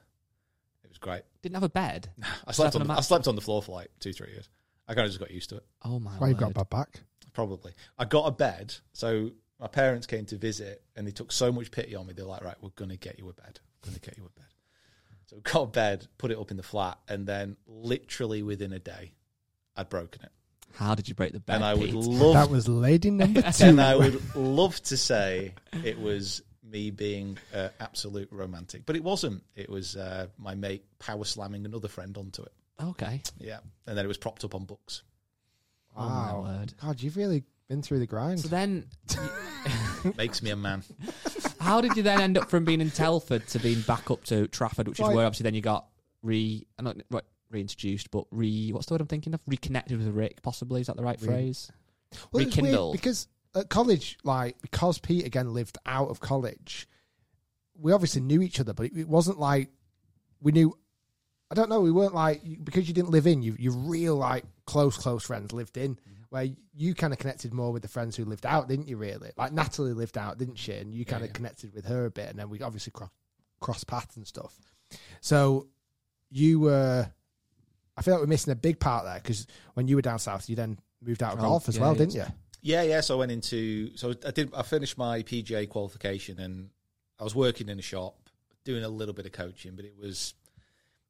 [0.95, 1.23] It was great.
[1.43, 2.09] didn't have a bed.
[2.47, 4.49] I slept on the, I slept on the floor for like two three years.
[4.87, 5.65] I kind of just got used to it.
[5.85, 6.13] Oh my!
[6.13, 7.01] Why you've got a bad back?
[7.33, 7.73] Probably.
[7.99, 11.71] I got a bed, so my parents came to visit, and they took so much
[11.71, 12.13] pity on me.
[12.13, 13.59] They're like, "Right, we're gonna get you a bed.
[13.83, 14.47] We're gonna get you a bed."
[15.27, 18.79] So got a bed, put it up in the flat, and then literally within a
[18.79, 19.15] day,
[19.75, 20.31] I'd broken it.
[20.75, 21.57] How did you break the bed?
[21.57, 21.95] and I would Pete?
[21.95, 23.65] love That was lady number two.
[23.65, 25.55] and I would love to say
[25.85, 29.43] it was me being uh, absolute romantic, but it wasn't.
[29.55, 32.53] It was uh, my mate power slamming another friend onto it.
[32.83, 33.21] Okay.
[33.39, 35.03] Yeah, and then it was propped up on books.
[35.97, 36.75] Oh my word.
[36.83, 38.41] God, you've really been through the grind.
[38.41, 38.87] So then,
[40.17, 40.83] Makes me a man.
[41.61, 44.49] how did you then end up from being in Telford to being back up to
[44.49, 45.15] Trafford, which is Right.
[45.15, 45.87] where obviously then you got
[46.23, 49.41] re, uh, not right, reintroduced, but re, what's the word I'm thinking of?
[49.47, 50.81] Reconnected with Rick, possibly.
[50.81, 51.71] Is that the right Re- phrase?
[52.33, 52.93] Well, it's weird rekindled.
[52.93, 56.89] because at college, like because Pete again lived out of college,
[57.79, 59.71] we obviously knew each other, but it, it wasn't like
[60.41, 60.77] we knew.
[61.51, 61.81] I don't know.
[61.81, 63.55] We weren't like because you didn't live in you.
[63.59, 65.95] Your real like close close friends lived in.
[65.95, 66.11] Mm-hmm.
[66.31, 68.97] Where you kind of connected more with the friends who lived out, didn't you?
[68.97, 70.73] Really, like Natalie lived out, didn't she?
[70.73, 71.35] And you kind of yeah.
[71.35, 73.11] connected with her a bit, and then we obviously cro-
[73.61, 74.59] cross paths and stuff.
[75.21, 75.69] So
[76.31, 77.09] you were.
[77.97, 80.49] I feel like we're missing a big part there because when you were down south,
[80.49, 82.25] you then moved out of Golf, golf as yeah, well, didn't you?
[82.65, 83.03] Yeah, yeah.
[83.03, 84.53] So I went into so I did.
[84.55, 86.71] I finished my PGA qualification, and
[87.21, 88.31] I was working in a shop,
[88.65, 90.33] doing a little bit of coaching, but it was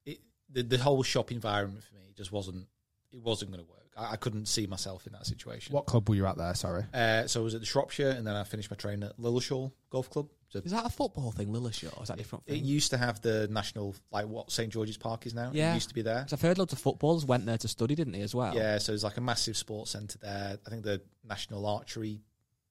[0.04, 0.18] it,
[0.50, 2.66] the the whole shop environment for me just wasn't.
[3.12, 3.86] It wasn't going to work.
[3.96, 5.72] I, I couldn't see myself in that situation.
[5.72, 6.54] What club were you at there?
[6.54, 6.86] Sorry.
[6.92, 9.70] Uh, so I was at the Shropshire, and then I finished my training at Lilleshall
[9.90, 10.26] Golf Club.
[10.60, 11.96] So Is that a football thing, Lilleshall?
[11.98, 14.96] Or is that a different it used to have the national, like what St George's
[14.96, 15.50] Park is now.
[15.52, 15.72] Yeah.
[15.72, 16.22] It used to be there.
[16.22, 18.54] 'Cause I've heard loads of footballers went there to study, didn't they, as well?
[18.54, 20.58] Yeah, so there's like a massive sports centre there.
[20.66, 22.20] I think the National Archery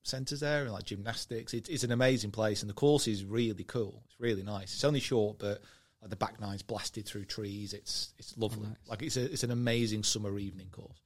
[0.04, 1.54] Centre's there and like gymnastics.
[1.54, 4.02] It, it's an amazing place and the course is really cool.
[4.06, 4.74] It's really nice.
[4.74, 5.62] It's only short, but
[6.02, 7.74] like, the back nine's blasted through trees.
[7.74, 8.68] It's it's lovely.
[8.68, 8.78] nice.
[8.88, 11.00] Like it's a, it's an amazing summer evening course.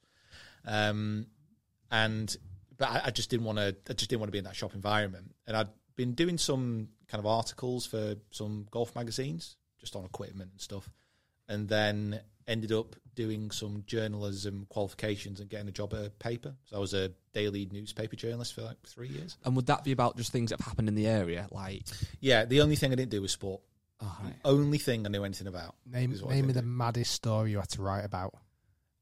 [0.66, 1.28] Um,
[1.92, 2.36] and
[2.78, 3.76] but I, I just didn't want to.
[3.90, 5.34] I just didn't want to be in that shop environment.
[5.46, 10.52] And I'd been doing some kind of articles for some golf magazines, just on equipment
[10.54, 10.90] and stuff
[11.50, 16.54] and then ended up doing some journalism qualifications and getting a job at a paper.
[16.66, 19.38] So I was a daily newspaper journalist for like three years.
[19.46, 21.48] And would that be about just things that have happened in the area?
[21.52, 21.84] Like,
[22.20, 23.62] Yeah, the only thing I didn't do was sport.
[24.02, 24.34] oh, right.
[24.46, 25.76] Only thing I knew anything about.
[25.90, 26.68] Name is name me the did.
[26.68, 28.34] maddest story you had to write about.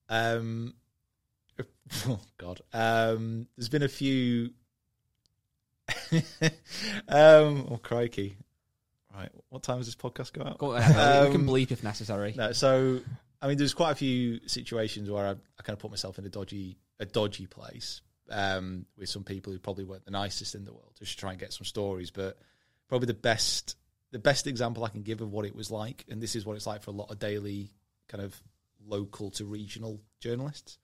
[0.08, 0.76] Um,
[2.08, 4.52] oh God, um, there's been a few.
[7.08, 8.38] um, oh crikey!
[9.16, 10.58] Right, what time does this podcast go out?
[10.58, 12.34] Go ahead, we can Um, bleep if necessary.
[12.36, 13.00] No, so
[13.42, 16.26] I mean, there's quite a few situations where I, I kind of put myself in
[16.26, 20.66] a dodgy, a dodgy place um, with some people who probably weren't the nicest in
[20.66, 22.12] the world, just to try and get some stories.
[22.12, 22.38] But
[22.90, 23.76] probably the best,
[24.12, 26.56] the best example I can give of what it was like, and this is what
[26.56, 27.72] it's like for a lot of daily
[28.08, 28.36] kind of
[28.86, 30.78] local to regional journalists.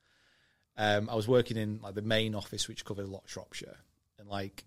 [0.77, 3.77] Um, I was working in like the main office, which covered a lot of Shropshire,
[4.19, 4.63] and like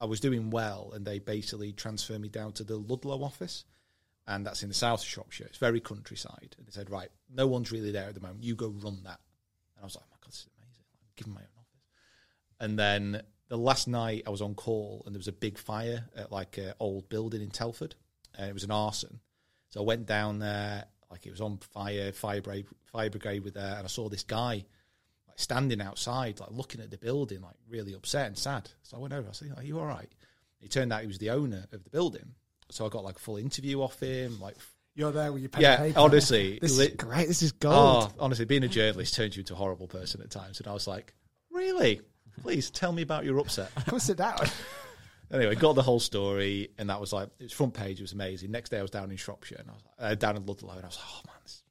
[0.00, 3.64] I was doing well, and they basically transferred me down to the Ludlow office
[4.26, 5.46] and that's in the south of Shropshire.
[5.46, 6.54] It's very countryside.
[6.56, 8.42] And they said, right, no one's really there at the moment.
[8.42, 9.20] You go run that.
[9.76, 10.84] And I was like, oh my God, this is amazing.
[11.02, 11.82] I'm them my own office.
[12.60, 16.04] And then the last night I was on call and there was a big fire
[16.16, 17.94] at like an old building in Telford
[18.36, 19.20] and it was an arson.
[19.68, 23.50] So I went down there, like it was on fire, fire brigade, fire brigade were
[23.50, 24.64] there, and I saw this guy
[25.34, 28.70] like standing outside, like looking at the building, like really upset and sad.
[28.82, 30.10] So I went over, I said, Are you all right?
[30.60, 32.34] It turned out he was the owner of the building.
[32.70, 34.56] So I got like a full interview off him, like
[34.94, 36.00] You're there with your pen yeah, and paper.
[36.00, 37.28] honestly, This li- is great.
[37.28, 38.12] This is gold.
[38.16, 40.58] Oh, honestly, being a journalist turns you into a horrible person at times.
[40.60, 41.12] And I was like,
[41.50, 42.00] really?
[42.42, 43.70] Please tell me about your upset.
[43.86, 44.38] Come sit down.
[45.32, 48.12] anyway, got the whole story, and that was like, it was front page, it was
[48.12, 48.50] amazing.
[48.50, 50.82] Next day, I was down in Shropshire, and I was uh, down in Ludlow, and
[50.84, 51.62] I was like, oh man, this.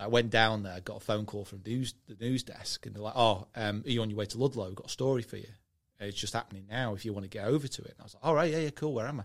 [0.00, 3.02] I went down there, got a phone call from news, the news desk, and they're
[3.02, 4.66] like, oh, um, are you on your way to Ludlow?
[4.68, 5.48] We've got a story for you.
[6.00, 7.88] It's just happening now if you want to get over to it.
[7.90, 9.24] And I was like, all right, yeah, yeah, cool, where am I?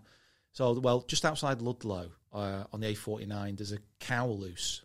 [0.52, 4.84] So, well, just outside Ludlow uh, on the A49, there's a cow loose.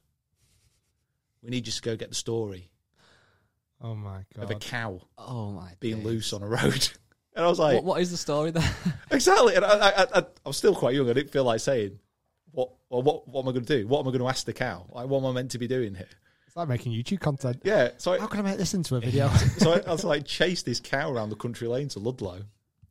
[1.42, 2.70] We need you to go get the story
[3.80, 4.44] Oh my god!
[4.44, 5.72] of a cow Oh my!
[5.80, 6.04] being days.
[6.04, 6.88] loose on a road.
[7.36, 8.68] And I was like, What, what is the story there?
[9.10, 9.54] exactly.
[9.54, 11.08] And I, I, I, I was still quite young.
[11.08, 11.98] I didn't feel like saying, what,
[12.90, 13.86] well, what, what am I going to do?
[13.86, 14.84] What am I going to ask the cow?
[14.90, 16.08] Like, what am I meant to be doing here?
[16.46, 17.62] It's like making YouTube content.
[17.62, 17.90] Yeah.
[17.96, 19.28] So, How I, can I make this into a video?
[19.58, 22.42] so I, I was like, chase this cow around the country lane to Ludlow.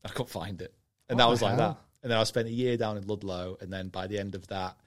[0.06, 0.74] I couldn't find it.
[1.10, 1.78] And What that was like that.
[2.02, 3.58] And then I spent a year down in Ludlow.
[3.60, 4.78] And then by the end of that,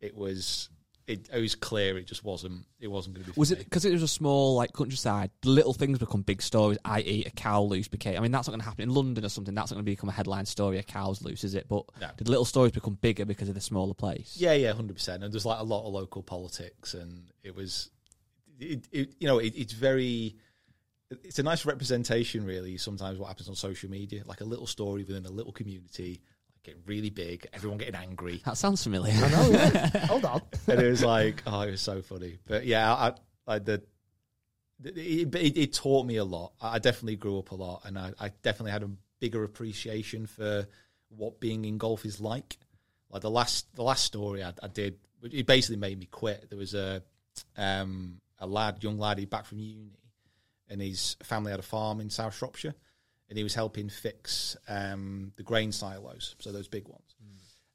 [0.00, 0.70] it was,
[1.06, 3.84] it, it was clear it just wasn't, it wasn't going to be Was it because
[3.84, 5.30] it was a small like countryside?
[5.44, 6.78] Little things become big stories.
[6.84, 8.16] I.e., a cow loose became.
[8.16, 9.54] I mean, that's not going to happen in London or something.
[9.54, 10.78] That's not going to become a headline story.
[10.78, 11.66] A cow's loose, is it?
[11.68, 12.08] But No.
[12.16, 14.34] did little stories become bigger because of the smaller place?
[14.38, 15.22] Yeah, yeah, hundred percent.
[15.22, 17.90] And there's like a lot of local politics, and it was,
[18.58, 20.36] it, it, you know, it, it's very,
[21.22, 22.78] it's a nice representation, really.
[22.78, 26.22] Sometimes what happens on social media, like a little story within a little community,
[26.64, 29.12] getting really big, everyone getting angry, That sounds familiar.
[29.14, 29.50] I know.
[29.50, 29.88] Yeah.
[30.06, 30.42] Hold on.
[30.66, 32.38] and it was like, oh, it was so funny.
[32.46, 33.14] But yeah, I, I
[33.46, 33.82] like the.
[34.84, 36.52] It, it, it taught me a lot.
[36.60, 40.66] I definitely grew up a lot, and I, I definitely had a bigger appreciation for
[41.08, 42.58] what being in golf is like.
[43.10, 46.50] Like the last, the last story I, I did, it basically made me quit.
[46.50, 47.02] There was a,
[47.56, 49.92] um, a lad, young lad, he back from uni,
[50.68, 52.74] and his family had a farm in South Shropshire,
[53.28, 57.14] and he was helping fix um, the grain silos, so those big ones,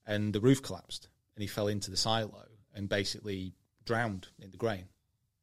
[0.06, 3.54] and the roof collapsed, and he fell into the silo and basically
[3.86, 4.86] drowned in the grain.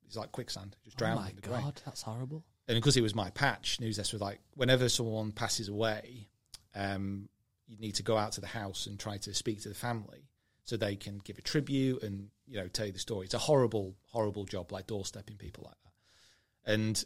[0.06, 2.44] It's like quicksand, just Oh drowned my in the grain god, that's horrible.
[2.68, 6.28] and because it was my patch, news desk was like, whenever someone passes away,
[6.74, 7.28] um,
[7.66, 10.28] you need to go out to the house and try to speak to the family
[10.64, 13.24] so they can give a tribute and you know tell you the story.
[13.24, 16.72] It's a horrible, horrible job, like doorstepping people like that.
[16.72, 17.04] And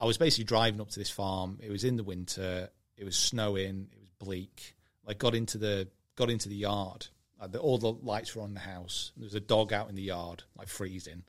[0.00, 1.58] I was basically driving up to this farm.
[1.62, 2.70] It was in the winter.
[2.96, 3.88] It was snowing.
[3.92, 4.74] It was bleak.
[5.04, 7.06] Like got into the got into the yard.
[7.40, 9.12] Like the, all the lights were on the house.
[9.16, 11.24] There was a dog out in the yard, like freezing.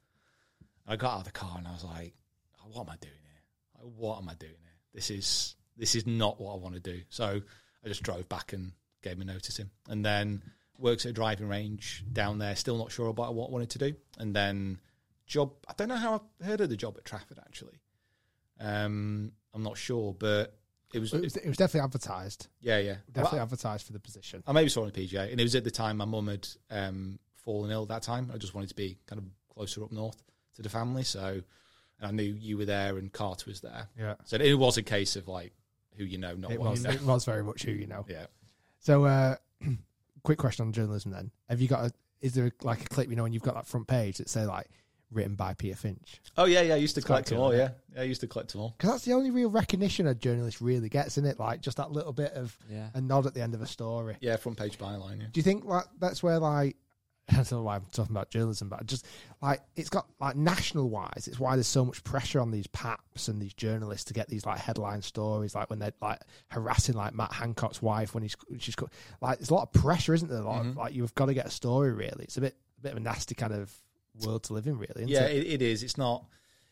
[0.88, 2.14] I got out of the car and I was like,
[2.60, 3.44] oh, "What am I doing here?
[3.76, 4.78] Like, what am I doing here?
[4.94, 7.42] This is this is not what I want to do." So
[7.84, 10.44] I just drove back and gave him a notice in, and then
[10.78, 12.56] works at a driving range down there.
[12.56, 14.80] Still not sure about what I wanted to do, and then
[15.28, 15.54] job.
[15.68, 17.81] I don't know how I heard of the job at Trafford actually.
[18.62, 20.58] Um, I'm not sure, but
[20.94, 22.48] it was, It was, it was definitely advertised.
[22.62, 22.96] yeah, yeah.
[23.12, 24.44] Definitely Well, advertised for the position.
[24.48, 26.48] I maybe saw it on PGA, and it was at the time my mum had
[26.70, 27.84] um, fallen ill.
[27.84, 30.22] At that time, I just wanted to be kind of closer up north
[30.56, 31.42] to the family, so
[32.00, 34.16] and I knew you were there and Carter was there, Yeah.
[34.26, 35.54] so it was a case of like
[35.98, 36.94] who you know, not It what was, you know.
[36.96, 38.06] it was very much who you know.
[38.10, 38.26] Yeah.
[38.80, 39.36] So, uh,
[40.24, 41.32] quick question on journalism then.
[41.50, 43.68] Have you got a, is there like a clip, you know, when you've got that
[43.68, 44.68] front page that say like
[45.12, 46.22] written by Peter Finch?
[46.38, 46.74] Oh yeah, yeah.
[46.74, 47.56] I used to It's quite collect them cool, all.
[47.56, 48.02] Yeah, yeah.
[48.02, 48.74] I used to collect them all.
[48.78, 51.40] Because that's the only real recognition a journalist really gets, isn't it?
[51.40, 52.88] Like just that little bit of Yeah.
[52.94, 54.18] a nod at the end of a story.
[54.22, 55.20] Yeah, front page byline.
[55.20, 55.28] Yeah.
[55.32, 56.78] Do you think like that's where like
[57.30, 59.06] I don't know why I'm talking about journalism, but just
[59.42, 63.28] like it's got like national wise, it's why there's so much pressure on these paps
[63.28, 66.20] and these journalists to get these like headline stories, like when they're like
[66.50, 70.14] harassing like Matt Hancock's wife when he's she's got like there's a lot of pressure,
[70.14, 70.40] isn't there?
[70.42, 72.24] A lot of, like you've got to get a story really.
[72.24, 73.72] It's a bit a bit of a nasty kind of
[74.16, 74.94] world to live in, really.
[75.04, 75.46] Isn't Yeah, it?
[75.46, 75.84] it, it is.
[75.84, 76.26] It's not.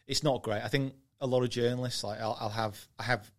[0.08, 0.64] It's not great.
[0.64, 3.30] I think a lot of journalists, like I'll, I'll have, I have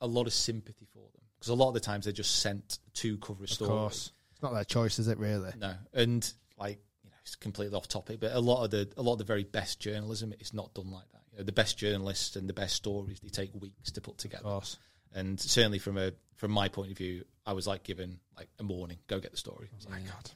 [0.00, 2.78] a lot of sympathy for them because a lot of the times they're just sent
[2.94, 3.70] to cover a of story.
[3.70, 5.18] course, it's not their choice, is it?
[5.18, 5.50] Really?
[5.58, 9.02] No, and like you know, it's completely off topic, but a lot of the a
[9.02, 11.22] lot of the very best journalism is not done like that.
[11.32, 14.44] You know, the best journalists and the best stories they take weeks to put together.
[14.44, 14.76] Of course.
[15.14, 18.62] And certainly from a from my point of view, I was like given like a
[18.62, 19.68] morning, go get the story.
[19.72, 20.30] I was like, God.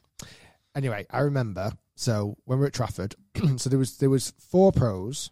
[0.74, 1.72] Anyway, I remember.
[1.94, 3.14] So when we were at Trafford,
[3.56, 5.30] so there was there was four pros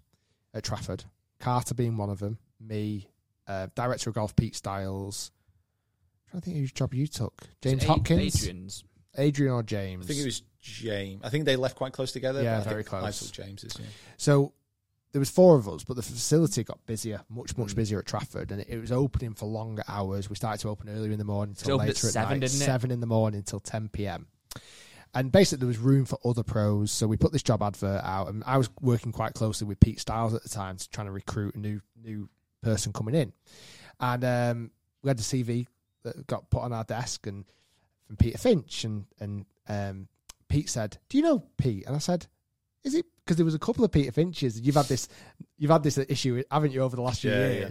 [0.55, 1.05] at Trafford.
[1.38, 2.38] Carter being one of them.
[2.61, 3.09] Me,
[3.48, 5.31] uh, director of golf Pete Styles.
[6.26, 7.42] I'm trying to think whose job you took.
[7.62, 8.85] James Ad- Hopkins, Adrian's.
[9.16, 10.05] Adrian or James.
[10.05, 11.22] I think it was James.
[11.24, 12.42] I think they left quite close together.
[12.42, 13.20] Yeah, but I very think I close.
[13.20, 13.76] took James's.
[13.81, 13.87] Yeah.
[14.18, 14.53] So
[15.12, 17.59] there was four of us, but the facility got busier, much Mm.
[17.59, 20.29] much busier at Trafford, and it was opening for longer hours.
[20.29, 22.40] We started to open earlier in the morning until till at later at, seven, night,
[22.46, 22.64] didn't it?
[22.64, 24.26] seven in the morning until ten p.m.
[25.14, 28.29] And basically, there was room for other pros, so we put this job advert out,
[28.29, 31.12] and I was working quite closely with Pete Styles at the time, to trying to
[31.12, 32.29] recruit a new new
[32.62, 33.33] person coming in,
[33.99, 34.70] and um,
[35.03, 35.66] we had the CV
[36.05, 37.44] that got put on our desk, and
[38.07, 40.07] from Peter Finch, and and um,
[40.49, 42.27] Pete said, "Do you know Pete?" And I said,
[42.85, 44.61] "Is it?" Because there was a couple of Peter Finches.
[44.61, 45.09] You've had this,
[45.57, 47.70] you've had this issue, haven't you, over the last few Yeah, yeah.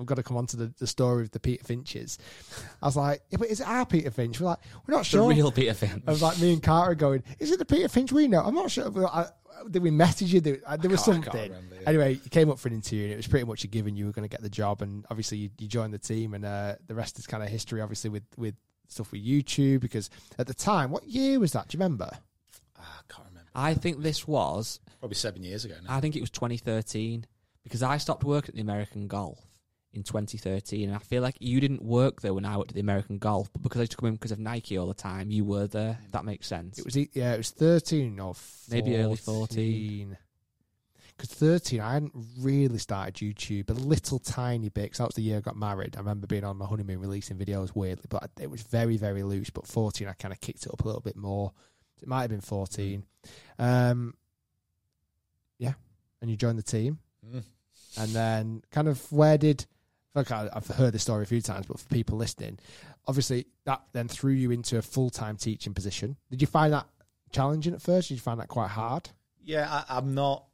[0.00, 0.02] Years?
[0.02, 2.18] I've got to come on to the, the story of the Peter Finches.
[2.82, 4.40] I was like, yeah, but is it our Peter Finch?
[4.40, 5.28] We're like, we're not The sure.
[5.30, 6.02] real Peter Finch.
[6.06, 8.42] I was like, me and Carter going, is it the Peter Finch we know?
[8.42, 8.90] I'm not sure.
[8.90, 9.26] But I,
[9.70, 10.40] did we message you?
[10.40, 11.50] There, uh, there was can't- I can't something.
[11.52, 11.88] remember, yeah.
[11.88, 14.06] Anyway, you came up for an interview, and it was pretty much a given you
[14.06, 14.80] were going to get the job.
[14.82, 17.80] And obviously, you, you joined the team, and uh, the rest is kind of history.
[17.82, 18.54] Obviously, with with
[18.88, 20.08] stuff with YouTube, because
[20.38, 21.68] at the time, what year was that?
[21.68, 22.08] Do you remember?
[22.78, 23.50] Ah, I can't remember.
[23.54, 24.80] I think this was.
[24.98, 25.94] Probably seven years ago now.
[25.94, 27.26] I think it was 2013
[27.62, 29.38] because I stopped working at the American Golf
[29.92, 32.80] in 2013, and I feel like you didn't work there when I worked at the
[32.80, 35.30] American Golf, but because I used to come in because of Nike all the time,
[35.30, 35.98] you were there.
[36.04, 36.78] If that makes sense.
[36.78, 38.84] It was yeah, it was thirteen or 14.
[38.84, 40.16] Maybe early 14.
[41.16, 44.84] Because thirteen, I hadn't really started YouTube a little tiny bit.
[44.84, 45.96] Because that was the year I got married.
[45.96, 49.50] I remember being on my honeymoon releasing videos weirdly, but it was very very loose.
[49.50, 51.52] But fourteen, I kind of kicked it up a little bit more.
[52.00, 53.04] It might have been fourteen.
[53.58, 54.14] Um,
[55.58, 55.74] yeah,
[56.22, 57.42] and you joined the team, Mm.
[57.98, 59.66] and then kind of where did?
[60.14, 62.58] Like I- I've heard this story a few times, but for people listening,
[63.06, 66.16] obviously that then threw you into a full time teaching position.
[66.30, 66.88] Did you find that
[67.32, 68.08] challenging at first?
[68.08, 69.10] Did you find that quite hard?
[69.42, 70.44] Yeah, I, I'm not.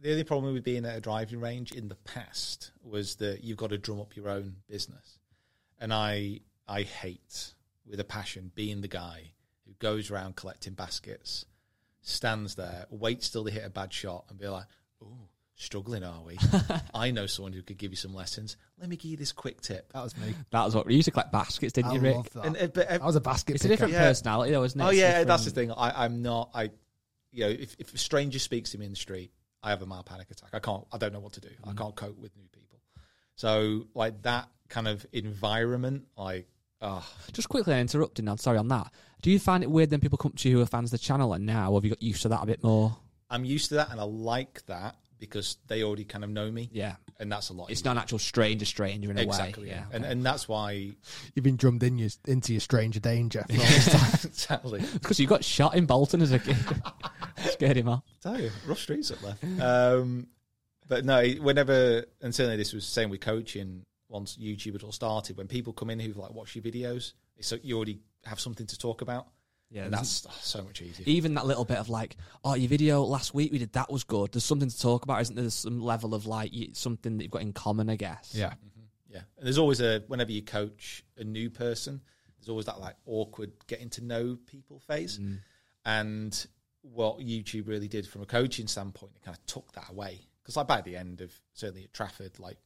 [0.00, 3.56] The only problem with being at a driving range in the past was that you've
[3.56, 5.18] got to drum up your own business,
[5.80, 7.54] and I I hate
[7.86, 9.32] with a passion, being the guy
[9.66, 11.46] who goes around collecting baskets,
[12.02, 14.66] stands there, waits till they hit a bad shot, and be like,
[15.02, 16.38] "Oh, struggling, are we?
[16.94, 18.56] I know someone who could give you some lessons.
[18.80, 20.34] Let me give you this quick tip." That was me.
[20.50, 22.16] That was what we used to collect baskets, didn't I you, Rick?
[22.16, 22.44] love that.
[22.46, 24.08] And, uh, but, uh, I was a basket It's a different Yeah.
[24.08, 24.84] personality, though, isn't it?
[24.84, 25.70] Oh It's yeah, that's the thing.
[25.72, 26.50] I, I'm not.
[26.54, 26.70] I,
[27.32, 29.86] you know, if, if a stranger speaks to me in the street, I have a
[29.86, 30.50] mild panic attack.
[30.54, 30.84] I can't.
[30.92, 31.50] I don't know what to do.
[31.64, 32.78] I can't cope with new people.
[33.36, 36.48] So like that kind of environment, like,
[36.80, 38.90] oh, Just quickly interrupting now, sorry on that.
[39.22, 41.04] Do you find it weird then people come to you who are fans of the
[41.04, 42.96] channel and now have you got used to that a bit more?
[43.30, 46.70] I'm used to that, and I like that because they already kind of know me,
[46.72, 46.96] Yeah.
[47.20, 47.70] and that's a lot.
[47.70, 47.90] It's easier.
[47.90, 49.70] not an actual stranger stranger in a exactly, way.
[49.70, 49.96] yeah, Yeah.
[49.96, 50.92] and and that's why
[51.34, 53.44] You've been drummed in your, into your stranger danger.
[53.48, 54.20] for all this time.
[54.30, 54.80] exactly.
[54.94, 56.56] Because you got shot in Bolton as a kid.
[57.52, 58.02] Scared him off.
[58.22, 59.64] tell you, rough streets up there.
[59.98, 60.26] Um,
[60.88, 63.84] but no, whenever, and certainly this was the same with coaching.
[64.08, 67.58] Once YouTube had all started, when people come in who've like watched your videos, so
[67.62, 69.28] you already have something to talk about.
[69.70, 71.04] Yeah, and that's oh, so much easier.
[71.06, 74.02] even that little bit of like, oh, your video last week we did that was
[74.02, 74.32] good.
[74.32, 75.42] There's something to talk about, isn't there?
[75.42, 78.32] There's some level of like something that you've got in common, I guess.
[78.34, 78.50] yeah.
[78.50, 78.78] Mm-hmm.
[79.10, 82.00] Yeah, and there's always a whenever you coach a new person,
[82.38, 85.38] there's always that like awkward getting to know people phase, mm.
[85.84, 86.46] and
[86.82, 90.56] what YouTube really did from a coaching standpoint, it kind of took that away because
[90.56, 92.58] like by the end of certainly at Trafford, like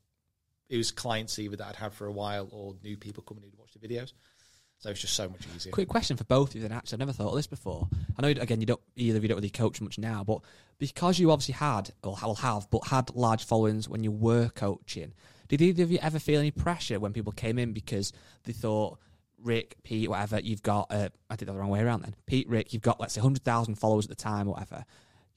[0.69, 3.51] it was clients either that I'd had for a while or new people coming in
[3.51, 4.13] to watch the videos,
[4.83, 5.71] so it's just so much easier.
[5.71, 7.89] Quick question for both of you then actually, I've never thought of this before.
[8.19, 10.41] I know again you don't either of you don't really coach much now, but
[10.79, 15.13] because you obviously had or will have, but had large followings when you were coaching,
[15.47, 18.99] did either of you ever feel any pressure when people came in because they thought
[19.39, 22.17] Rick, Pete, whatever, you've got uh, I did that the wrong way around then.
[22.27, 24.85] Pete, Rick, you've got let's say hundred thousand followers at the time whatever.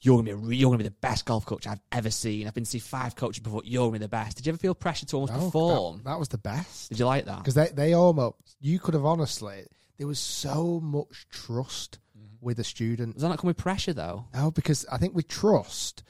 [0.01, 2.47] You're gonna be a re- you're gonna be the best golf coach I've ever seen.
[2.47, 3.61] I've been to see five coaches before.
[3.65, 4.37] You're gonna be the best.
[4.37, 5.97] Did you ever feel pressure to almost Oh, perform?
[5.97, 6.89] that, that was the best.
[6.89, 7.39] Did you like that?
[7.39, 9.65] Because they, they almost, you could have honestly,
[9.97, 11.99] there was so much trust
[12.41, 13.13] with a student.
[13.13, 14.25] Does that not come with pressure though?
[14.33, 16.03] No, because I think with trust,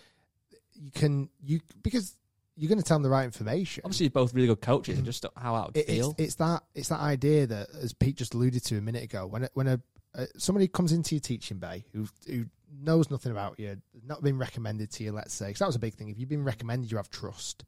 [0.73, 2.15] you can, you, because
[2.57, 3.81] you're going to tell them the right information.
[3.85, 4.97] Obviously, you're both really good coaches.
[4.97, 6.11] and Just how I would It- feel.
[6.11, 9.27] it's, it's that it's that idea that as Pete just alluded to a minute ago
[9.27, 9.79] when it, when a
[10.17, 14.37] uh, somebody comes into your teaching bay who who knows nothing about you, not been
[14.37, 16.09] recommended to you, let's say, because that was a big thing.
[16.09, 17.63] If you've been recommended, you have trust.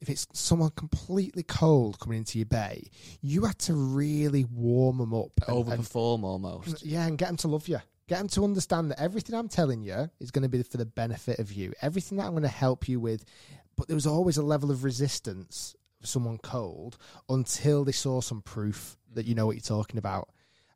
[0.00, 5.14] If it's someone completely cold coming into your bay, you had to really warm them
[5.14, 6.84] up, and- and- overperform almost.
[6.84, 7.80] yeah, and get them to love you.
[8.08, 10.86] Get them to understand that everything I'm telling you is going to be for the
[10.86, 11.72] benefit of you.
[11.82, 13.24] Everything that I'm going to help you with.
[13.76, 18.42] But there was always a level of resistance for someone cold until they saw some
[18.42, 19.38] proof that you mm-hmm.
[19.38, 20.28] know what you're talking about.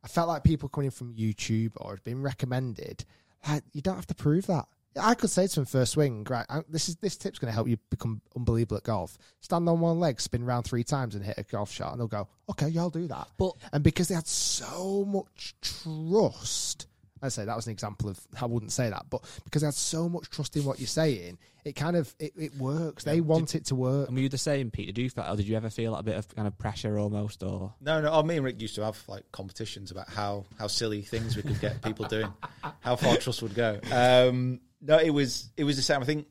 [0.03, 3.05] I felt like people coming in from YouTube or had been recommended,
[3.47, 4.65] like you don't have to prove that.
[4.99, 6.45] I could say to him first swing, right?
[6.67, 9.17] This is this tip's going to help you become unbelievable at golf.
[9.39, 12.07] Stand on one leg, spin around three times, and hit a golf shot, and they'll
[12.07, 16.87] go, "Okay, yeah, I'll do that." But- and because they had so much trust,
[17.21, 19.73] I say that was an example of I wouldn't say that, but because they had
[19.73, 23.03] so much trust in what you're saying, it kind of it, it works.
[23.03, 24.07] They want it to work.
[24.07, 24.91] And were you the same, Peter?
[24.91, 27.43] Did you feel, or did you ever feel a bit of kind of pressure almost,
[27.43, 28.11] or No, no.
[28.11, 31.43] Oh, me and Rick used to have like competitions about how how silly things we
[31.43, 32.31] could get people doing,
[32.79, 33.79] how far trust would go.
[33.91, 36.01] Um, no, it was it was the same.
[36.01, 36.27] I think,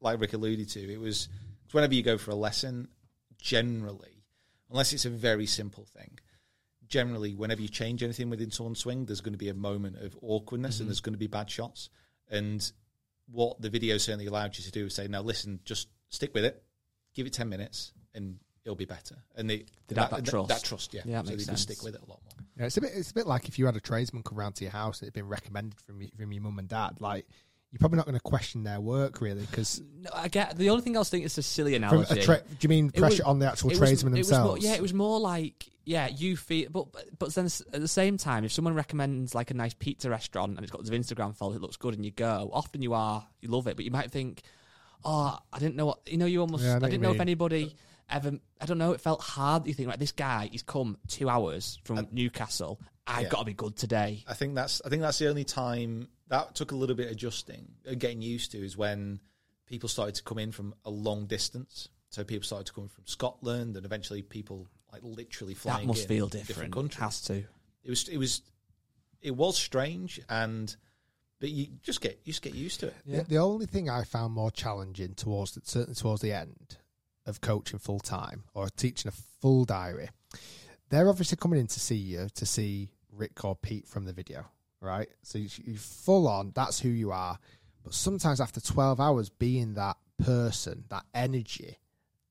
[0.00, 1.28] like Rick alluded to, it was
[1.70, 2.88] whenever you go for a lesson,
[3.38, 4.24] generally,
[4.70, 6.18] unless it's a very simple thing,
[6.94, 10.16] generally, whenever you change anything within someone's swing, there's going to be a moment of
[10.22, 10.90] awkwardness and mm-hmm.
[10.90, 11.90] there's going to be bad shots.
[12.30, 12.70] And
[13.26, 16.44] what the video certainly allowed you to do is say, "Now, listen, just stick with
[16.44, 16.62] it,
[17.12, 20.48] give it ten minutes, and it'll be better." And they They'd have that trust.
[20.50, 21.02] that trust, yeah.
[21.04, 21.62] Yeah, that so makes they can sense.
[21.62, 22.46] stick with it a lot more.
[22.56, 22.92] Yeah, it's a bit.
[22.94, 25.06] It's a bit like if you had a tradesman come round to your house that
[25.06, 27.00] had been recommended from you, from your mum and dad.
[27.00, 27.26] Like
[27.74, 30.08] you're probably not going to question their work really because no?
[30.14, 32.20] I get the only thing I was thinking is a silly from analogy.
[32.20, 34.30] a tra- do you mean pressure was- on the actual it was- tradesmen it was
[34.30, 34.64] more- themselves?
[34.64, 38.16] yeah, it was more like yeah, you feel, but but- but then at the same
[38.16, 41.52] time, if someone recommends like a nice pizza restaurant and it's got the Instagram follow,
[41.54, 44.10] it looks good, and you go, often you are you love it, but you might
[44.12, 44.42] think,
[45.04, 46.26] oh, I didn't know what you know.
[46.26, 47.76] You almost Yeah, I I, know what didn't you know if anybody
[48.08, 48.32] ever.
[48.60, 48.92] I don't know.
[48.92, 49.66] It felt hard.
[49.66, 52.80] You think right, this guy, he's come two hours from Uh, Newcastle.
[53.06, 53.28] I've yeah.
[53.28, 54.24] got to be good today.
[54.26, 57.68] I think that's I think that's the only time that took a little bit adjusting
[57.86, 59.20] and getting used to is when
[59.66, 61.88] people started to come in from a long distance.
[62.10, 65.82] So people started to come from Scotland and eventually people like literally flying.
[65.82, 66.72] That must in feel from different.
[66.72, 67.00] countries.
[67.00, 67.44] Has to.
[67.82, 68.42] It was it was
[69.20, 70.74] it was strange and
[71.40, 72.94] but you just get you just get used to it.
[73.06, 76.78] The, the only thing I found more challenging towards the, certainly towards the end
[77.26, 80.10] of coaching full time or teaching a full diary,
[80.90, 84.46] they're obviously coming in to see you to see Rick or Pete from the video,
[84.84, 85.08] right?
[85.22, 86.52] So you, you full on.
[86.54, 87.38] That's who you are.
[87.82, 91.78] But sometimes after twelve hours being that person, that energy,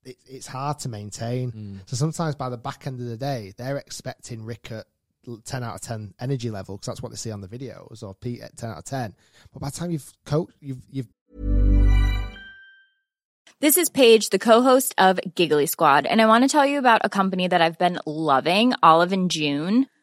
[0.06, 1.52] it, it's hard to maintain.
[1.52, 1.80] Mm.
[1.86, 4.86] So sometimes by the back end of the day, they're expecting Rick at
[5.46, 8.14] ten out of ten energy level because that's what they see on the videos or
[8.14, 9.14] Pete at ten out of ten.
[9.52, 11.08] But by the time you've coached, you've you've
[13.60, 17.02] This is Paige, the co-host of Giggly Squad, and I want to tell you about
[17.06, 19.88] a company that I've been loving, Olive and June.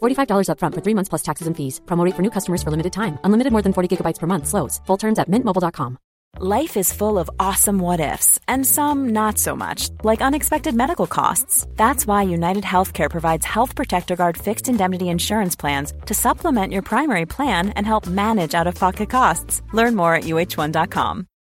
[0.00, 1.80] $45 upfront for three months plus taxes and fees.
[1.86, 3.18] Promo rate for new customers for limited time.
[3.24, 4.46] Unlimited more than 40 gigabytes per month.
[4.46, 4.80] Slows.
[4.86, 5.98] Full terms at mintmobile.com.
[6.38, 11.06] Life is full of awesome what ifs, and some not so much, like unexpected medical
[11.08, 11.66] costs.
[11.76, 16.82] That's why United Healthcare provides Health Protector Guard fixed indemnity insurance plans to supplement your
[16.82, 19.60] primary plan and help manage out of pocket costs.
[19.72, 21.26] Learn more at uh1.com.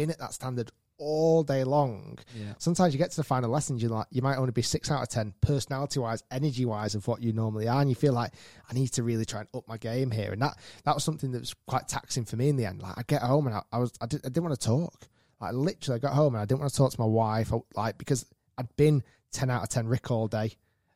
[0.00, 2.18] Been at that standard all day long.
[2.34, 2.54] Yeah.
[2.58, 5.02] Sometimes you get to the final lesson, you like you might only be six out
[5.02, 8.32] of ten, personality wise, energy wise, of what you normally are, and you feel like
[8.70, 10.32] I need to really try and up my game here.
[10.32, 12.80] And that that was something that was quite taxing for me in the end.
[12.80, 15.08] Like I get home and I, I was I, did, I didn't want to talk.
[15.38, 17.52] Like literally, I got home and I didn't want to talk to my wife.
[17.74, 18.24] Like because
[18.56, 20.52] I'd been ten out of ten Rick all day.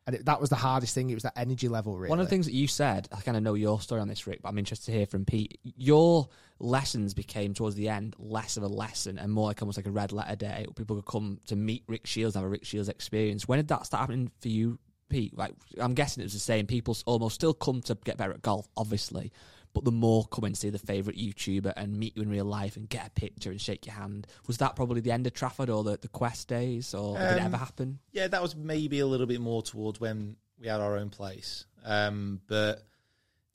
[0.07, 1.09] And it, that was the hardest thing.
[1.09, 2.11] It was that energy level, really.
[2.11, 4.27] One of the things that you said, I kind of know your story on this,
[4.27, 5.59] Rick, but I'm interested to hear from Pete.
[5.63, 6.29] Your
[6.59, 9.91] lessons became towards the end less of a lesson and more like almost like a
[9.91, 10.65] red letter day.
[10.67, 13.47] Where people could come to meet Rick Shiels have a Rick Shiels experience.
[13.47, 14.79] When did that start happening for you,
[15.09, 15.37] Pete?
[15.37, 16.65] Like, I'm guessing it was the same.
[16.65, 19.31] People almost still come to get better at golf, obviously,
[19.73, 22.77] but the more come and see the favourite YouTuber and meet you in real life
[22.77, 24.25] and get a picture and shake your hand.
[24.47, 27.39] Was that probably the end of Trafford or the, the Quest days, or did it
[27.41, 27.99] Um, ever happen?
[28.13, 31.65] Yeah, that was maybe a little bit more towards when we had our own place.
[31.83, 32.81] Um, but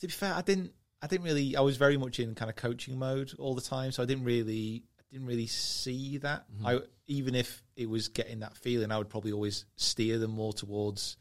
[0.01, 0.73] to be fair, I didn't.
[1.03, 1.57] I didn't really.
[1.57, 4.25] I was very much in kind of coaching mode all the time, so I didn't
[4.25, 4.83] really.
[4.99, 6.45] I didn't really see that.
[6.53, 6.67] Mm-hmm.
[6.67, 10.53] I even if it was getting that feeling, I would probably always steer them more
[10.53, 11.17] towards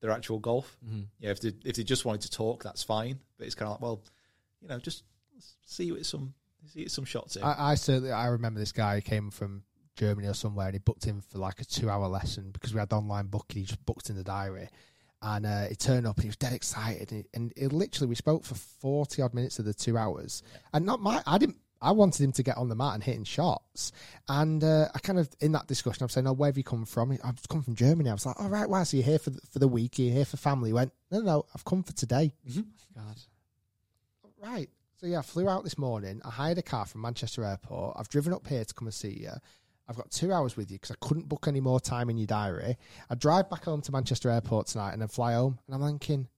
[0.00, 0.76] their actual golf.
[0.86, 1.02] Mm-hmm.
[1.18, 3.20] Yeah, if they if they just wanted to talk, that's fine.
[3.38, 4.02] But it's kind of like, well,
[4.60, 5.04] you know, just
[5.66, 6.34] see you at some
[6.66, 7.36] see you some shots.
[7.36, 7.42] In.
[7.42, 9.62] I, I certainly I remember this guy who came from
[9.96, 12.80] Germany or somewhere and he booked in for like a two hour lesson because we
[12.80, 13.60] had online booking.
[13.60, 14.68] He just booked in the diary.
[15.22, 17.12] And uh, he turned up and he was dead excited.
[17.12, 20.42] And, and it literally, we spoke for 40 odd minutes of the two hours.
[20.72, 23.24] And not my, I didn't, I wanted him to get on the mat and hitting
[23.24, 23.92] shots.
[24.28, 26.84] And uh, I kind of, in that discussion, I'm saying, oh, where have you come
[26.84, 27.16] from?
[27.24, 28.10] I've come from Germany.
[28.10, 28.82] I was like, all right, why?
[28.82, 29.98] So you're here for the, for the week?
[29.98, 30.70] You're here for family?
[30.70, 32.32] He went, no, no, no, I've come for today.
[32.94, 33.16] God.
[34.42, 34.68] Right.
[35.00, 36.20] So yeah, I flew out this morning.
[36.24, 37.96] I hired a car from Manchester Airport.
[37.98, 39.32] I've driven up here to come and see you.
[39.88, 42.26] I've got two hours with you because I couldn't book any more time in your
[42.26, 42.76] diary.
[43.10, 45.58] I drive back home to Manchester Airport tonight and then fly home.
[45.66, 46.28] And I'm thinking,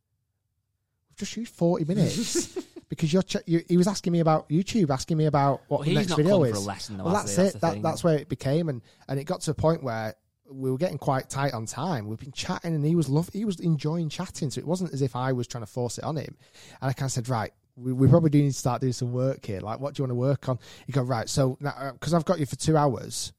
[1.11, 4.91] we've just used 40 minutes because you're, ch- you, he was asking me about YouTube,
[4.91, 6.67] asking me about what Well, the next video is.
[6.67, 7.37] lesson, though, well, that's?
[7.37, 7.61] That's it.
[7.61, 10.15] That, that's where it became, and and it got to a point where
[10.51, 12.07] we were getting quite tight on time.
[12.09, 13.29] We've been chatting, and he was love.
[13.33, 16.05] He was enjoying chatting, so it wasn't as if I was trying to force it
[16.05, 16.37] on him.
[16.81, 17.53] And I kind of said, right.
[17.77, 19.61] We, we probably do need to start doing some work here.
[19.61, 20.59] Like, what do you want to work on?
[20.87, 21.29] He go, right.
[21.29, 23.33] So, because uh, I've got you for two hours,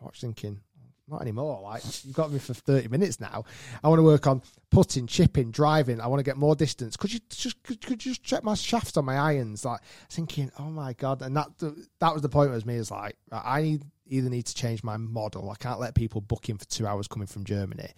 [0.00, 0.60] watch thinking,
[1.10, 1.60] not anymore.
[1.62, 3.44] Like you've got me for thirty minutes now.
[3.82, 6.00] I want to work on putting, chipping, driving.
[6.00, 6.96] I want to get more distance.
[6.96, 9.64] Could you just could, could you just check my shafts on my irons?
[9.64, 11.22] Like thinking, oh my god.
[11.22, 11.48] And that
[11.98, 12.50] that was the point.
[12.50, 15.50] Was me is like I need either need to change my model.
[15.50, 17.90] I can't let people book in for two hours coming from Germany,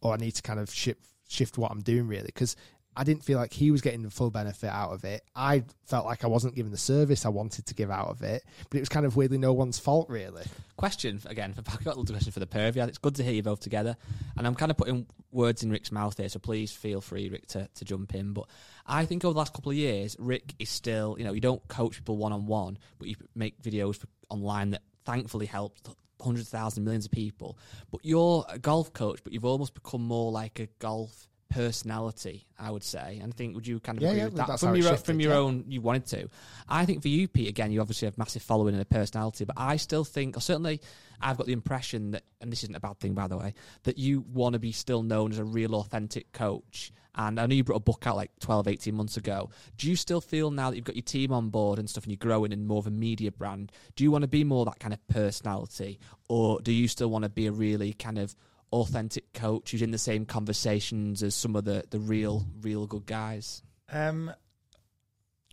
[0.00, 2.56] or I need to kind of shift shift what I'm doing really because
[2.96, 5.22] I didn't feel like he was getting the full benefit out of it.
[5.34, 8.42] I felt like I wasn't giving the service I wanted to give out of it,
[8.68, 10.42] but it was kind of weirdly no one's fault, really.
[10.76, 12.82] Question again for I've got a little question for the you.
[12.82, 13.96] It's good to hear you both together,
[14.36, 17.46] and I'm kind of putting words in Rick's mouth here, so please feel free, Rick,
[17.48, 18.32] to, to jump in.
[18.32, 18.46] But
[18.86, 21.66] I think over the last couple of years, Rick is still, you know, you don't
[21.68, 25.76] coach people one on one, but you make videos for, online that thankfully help
[26.20, 27.56] hundreds of thousands, millions of people.
[27.90, 32.70] But you're a golf coach, but you've almost become more like a golf personality, I
[32.70, 33.18] would say.
[33.20, 34.88] And I think would you kind of Yeah, agree yeah, with that that's from your
[34.88, 35.38] shifted, from your yeah.
[35.38, 36.28] own you wanted to.
[36.68, 39.56] I think for you, Pete, again, you obviously have massive following and a personality, but
[39.58, 40.80] I still think, or certainly,
[41.20, 43.98] I've got the impression that, and this isn't a bad thing by the way, that
[43.98, 46.92] you want to be still known as a real, authentic coach.
[47.14, 49.50] And I know you brought a book out like 12, 18 months ago.
[49.76, 52.12] Do you still feel now that you've got your team on board and stuff, and
[52.12, 53.72] you're growing in more of a media brand?
[53.96, 55.98] Do you want to be more that kind of personality,
[56.28, 58.36] or do you still want to be a really kind of
[58.72, 63.06] authentic coach who's in the same conversations as some of the, the real, real good
[63.06, 63.62] guys?
[63.92, 64.32] Um,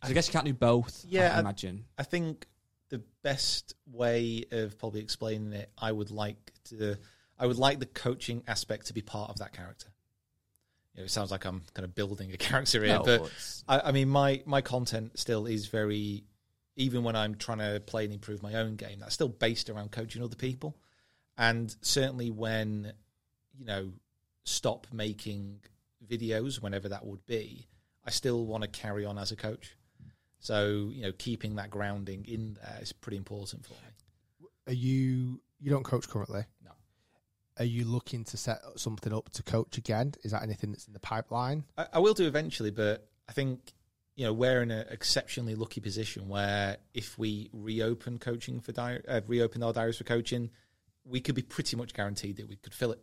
[0.02, 1.04] I guess you can't do both.
[1.08, 1.86] Yeah, I I- imagine.
[1.98, 2.48] I think
[2.90, 6.98] the best way of probably explaining it, I would like to,
[7.38, 9.88] I would like the coaching aspect to be part of that character.
[10.94, 13.32] You know, it sounds like I'm kind of building a character here, No, but
[13.68, 16.24] I, I mean, my my content still is very,
[16.76, 19.92] even when I'm trying to play and improve my own game, that's still based around
[19.92, 20.76] coaching other people,
[21.38, 22.94] and certainly when,
[23.58, 23.92] you know,
[24.44, 25.60] stop making
[26.06, 27.68] videos, whenever that would be,
[28.06, 29.76] I still want to carry on as a coach.
[30.40, 34.50] So you know, keeping that grounding in there is pretty important for me.
[34.68, 36.46] Are you you don't coach currently?
[36.64, 36.72] No.
[37.58, 40.14] Are you looking to set something up to coach again?
[40.24, 41.64] Is that anything that's in the pipeline?
[41.78, 43.74] I, I will do eventually, but I think
[44.16, 49.02] you know we're in an exceptionally lucky position where if we reopen coaching for di-
[49.08, 50.52] uh, reopen our diaries for coaching,
[51.10, 53.00] we could be pretty much guaranteed that we could fill it.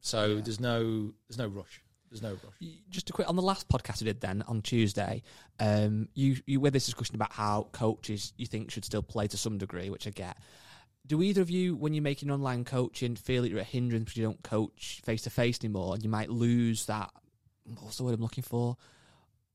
[0.00, 1.82] So there's no there's no rush.
[2.10, 2.70] There's no rush.
[2.88, 5.22] just a quick on the last podcast we did then on Tuesday,
[5.60, 9.36] um, you you had this discussion about how coaches you think should still play to
[9.36, 10.38] some degree, which I get.
[11.06, 14.16] Do either of you, when you're making online coaching, feel that you're a hindrance because
[14.16, 17.10] you don't coach face to face anymore, and you might lose that?
[17.80, 18.76] What's the word I'm looking for?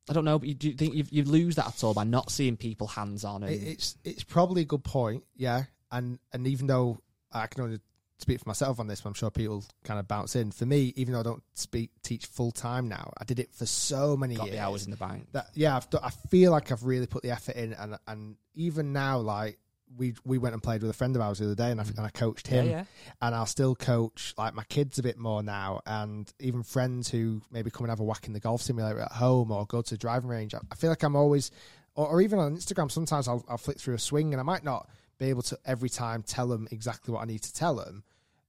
[0.10, 2.04] I don't know, but you, do you think you, you lose that at all by
[2.04, 3.44] not seeing people hands on?
[3.44, 5.64] And It, it's it's probably a good point, yeah.
[5.92, 7.00] And and even though
[7.32, 7.80] I can only
[8.24, 10.52] speak for myself on this, but I'm sure people kind of bounce in.
[10.52, 13.66] For me, even though I don't speak teach full time now, I did it for
[13.66, 14.56] so many got years.
[14.58, 15.28] the hours in the bank.
[15.34, 18.36] that yeah, I've done, I feel like I've really put the effort in, and and
[18.56, 19.60] even now, like
[19.96, 21.84] we we went and played with a friend of ours the other day, and I,
[21.84, 22.70] and I coached him, Mm.
[22.72, 23.12] Yeah, yeah.
[23.22, 27.42] and I'll still coach like my kids a bit more now, and even friends who
[27.52, 29.90] maybe come and have a whack in the golf simulator at home or go to
[29.94, 30.56] the driving range.
[30.56, 31.52] I, I feel like I'm always,
[31.96, 34.64] or, or even on Instagram, sometimes I'll I'll flick through a swing, and I might
[34.64, 38.04] not be able to every time tell them exactly what I need to tell them.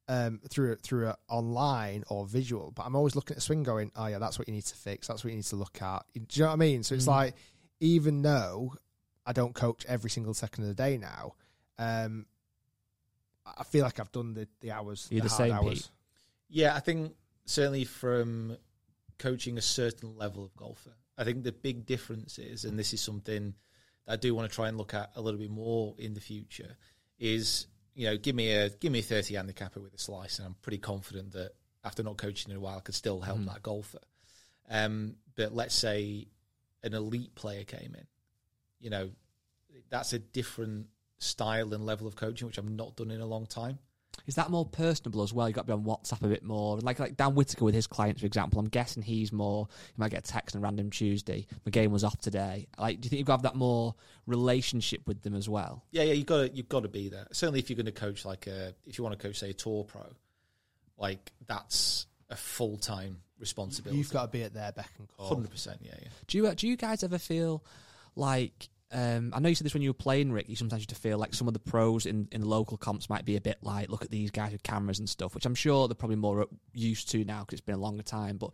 [0.07, 3.91] Um, through through a online or visual, but I'm always looking at a swing, going,
[3.97, 5.07] "Oh yeah, that's what you need to fix.
[5.07, 6.83] That's what you need to look at." Do you know what I mean?
[6.83, 7.35] So it's like,
[7.81, 8.75] even though
[9.25, 11.37] I don't coach every single second of the day now,
[11.79, 12.27] um,
[13.47, 15.09] I feel like I've done the, the hours.
[15.11, 15.83] You're the, the same, hours.
[15.83, 15.91] Pete.
[16.49, 17.15] Yeah, I think
[17.47, 18.57] certainly from
[19.19, 23.01] coaching a certain level of golfer, I think the big difference is, and this is
[23.01, 23.55] something
[24.07, 26.21] that I do want to try and look at a little bit more in the
[26.21, 26.77] future,
[27.19, 30.47] is you know give me a give me a thirty handicapper with a slice, and
[30.49, 31.53] I'm pretty confident that
[31.85, 33.99] after not coaching in a while, I could still help that golfer.
[34.71, 36.27] Um, but let's say
[36.83, 38.07] an elite player came in,
[38.81, 39.11] you know,
[39.91, 40.87] that's a different
[41.19, 43.79] style and level of coaching, which I've not done in a long time.
[44.27, 45.49] Is that more personable as well?
[45.49, 46.79] You've got to be on WhatsApp a bit more.
[46.79, 48.59] Like like Dan Whittaker with his clients, for example.
[48.59, 49.69] I'm guessing he's more.
[49.71, 51.47] You might get a text on a random Tuesday.
[51.65, 52.67] My game was off today.
[52.79, 53.95] Like, do you think you've got to have that more
[54.27, 55.85] relationship with them as well?
[55.91, 57.27] Yeah, yeah, you've got to you've got to be there.
[57.33, 59.55] Certainly, if you're going to coach like a, if you want to coach say a
[59.55, 60.03] tour pro,
[60.99, 63.99] like that's a full time responsibility.
[63.99, 65.29] You've got to be at their beck and call.
[65.29, 65.81] hundred percent.
[65.83, 66.09] Yeah, yeah.
[66.27, 67.65] Do you uh, do you guys ever feel
[68.17, 68.69] like?
[68.95, 70.49] Um, I know you said this when you were playing, Rick.
[70.49, 73.25] You sometimes used to feel like some of the pros in, in local comps might
[73.25, 75.89] be a bit like, look at these guys with cameras and stuff, which I'm sure
[75.89, 78.37] they're probably more used to now because it's been a longer time.
[78.37, 78.53] But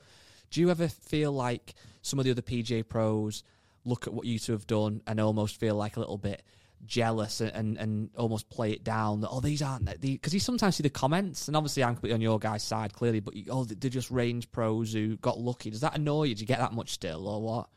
[0.51, 3.45] do you ever feel like some of the other PGA pros
[3.85, 6.43] look at what you two have done and almost feel like a little bit
[6.87, 10.77] jealous and, and, and almost play it down that oh these aren't because you sometimes
[10.77, 13.65] see the comments and obviously I'm completely on your guys' side clearly but you, oh
[13.65, 16.73] they're just range pros who got lucky does that annoy you do you get that
[16.73, 17.69] much still or what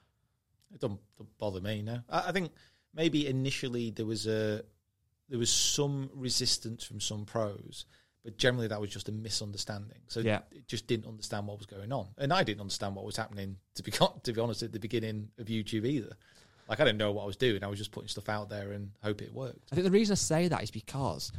[0.74, 1.82] It don't, don't bother me.
[1.82, 2.52] No, I, I think
[2.94, 4.64] maybe initially there was a
[5.30, 7.86] there was some resistance from some pros,
[8.24, 10.00] but generally that was just a misunderstanding.
[10.08, 10.40] So Yeah.
[10.52, 13.58] it just didn't understand what was going on, and I didn't understand what was happening.
[13.76, 16.16] To be to be honest, at the beginning of YouTube either,
[16.68, 17.64] like I didn't know what I was doing.
[17.64, 19.70] I was just putting stuff out there and hope it worked.
[19.72, 21.32] I think the reason I say that is because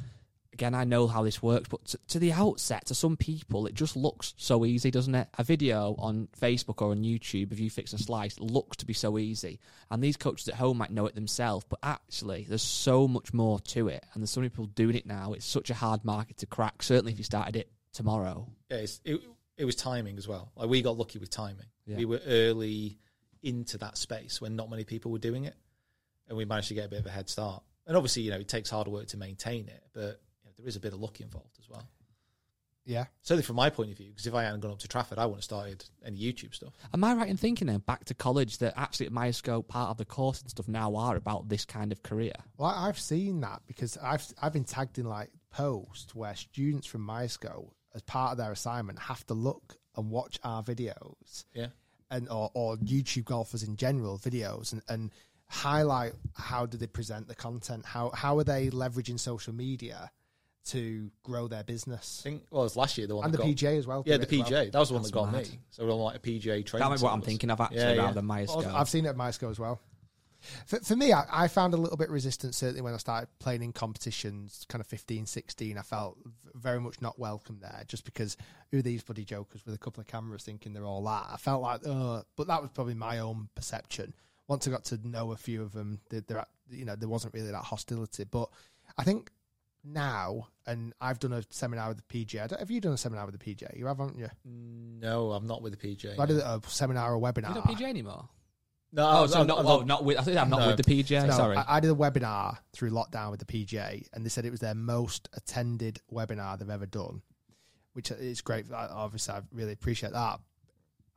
[0.54, 3.74] again, I know how this works, but to, to the outset, to some people, it
[3.74, 5.28] just looks so easy, doesn't it?
[5.36, 8.94] A video on Facebook or on YouTube of you fix a slice looks to be
[8.94, 13.06] so easy, and these coaches at home might know it themselves, but actually, there's so
[13.06, 15.32] much more to it, and there's so many people doing it now.
[15.32, 16.82] It's such a hard market to crack.
[16.82, 18.48] Certainly, if you started it tomorrow.
[18.70, 19.20] Yeah, it's, it,
[19.56, 20.52] it was timing as well.
[20.56, 21.66] Like we got lucky with timing.
[21.86, 21.96] Yeah.
[21.96, 22.98] We were early
[23.42, 25.54] into that space when not many people were doing it,
[26.28, 27.62] and we managed to get a bit of a head start.
[27.86, 30.20] And obviously, you know, it takes hard work to maintain it, but
[30.58, 31.86] there is a bit of luck involved as well.
[32.86, 33.06] Yeah.
[33.22, 35.24] Certainly from my point of view, because if I hadn't gone up to Trafford, I
[35.24, 36.74] wouldn't have started any YouTube stuff.
[36.92, 39.96] Am I right in thinking then, back to college, that actually at Myerscough, part of
[39.96, 42.34] the course and stuff now are about this kind of career?
[42.58, 46.86] Well, I- I've seen that because I've I've been tagged in like posts where students
[46.86, 51.68] from Myerscough, as part of their assignment, have to look and watch our videos Yeah.
[52.10, 55.10] and or, or YouTube golfers in general videos and, and
[55.46, 60.10] highlight how do they present the content, how how are they leveraging social media
[60.66, 61.94] to grow their business.
[61.94, 63.86] I business think well, it was last year the one and the got, PGA as
[63.86, 64.02] well.
[64.06, 64.50] Yeah, the it PGA.
[64.50, 64.70] well.
[64.70, 65.48] That was the one That's that got mad.
[65.48, 65.58] me.
[65.70, 66.84] So we're on like a PGA training.
[66.84, 67.26] That might what I'm service.
[67.26, 68.02] thinking of actually, Yeah, yeah.
[68.02, 68.74] rather than Myerscough.
[68.74, 69.80] I've seen it at Myerscough as well.
[70.66, 73.62] For, for me, I, I found a little bit resistance certainly when I started playing
[73.62, 75.78] in competitions, kind of 15, 16.
[75.78, 76.18] I felt
[76.54, 78.36] very much not welcome there just because
[78.70, 81.26] who are these bloody jokers with a couple of cameras thinking they're all that?
[81.32, 84.12] I felt like, oh, but that was probably my own perception.
[84.46, 87.32] Once I got to know a few of them, they, they're, you know, there wasn't
[87.32, 88.24] really that hostility.
[88.24, 88.50] But
[88.98, 89.30] I think
[89.84, 92.42] now, and I've done a seminar with the PGA.
[92.42, 93.76] I don't- Have you done a seminar with the PGA?
[93.76, 94.30] You have, haven't you?
[94.44, 96.18] No, I'm not with the PGA.
[96.18, 97.54] I did a seminar or You webinar.
[97.54, 98.28] don't PGA anymore?
[98.92, 100.18] No, Oh, I'm- so I'm- not, I'm oh, not with.
[100.18, 100.66] I think I'm not No.
[100.68, 101.26] with the PGA.
[101.26, 101.56] No, Sorry.
[101.56, 104.60] I, I did a webinar through lockdown with the PGA, and they said it was
[104.60, 107.22] their most attended webinar they've ever done,
[107.92, 108.70] which is great.
[108.72, 110.40] I- Obviously, I really appreciate that.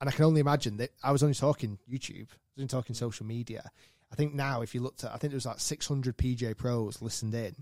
[0.01, 2.95] And I can only imagine that I was only talking YouTube, I was only talking
[2.95, 3.69] social media.
[4.11, 7.01] I think now, if you looked at, I think there was like 600 PGA pros
[7.01, 7.55] listened in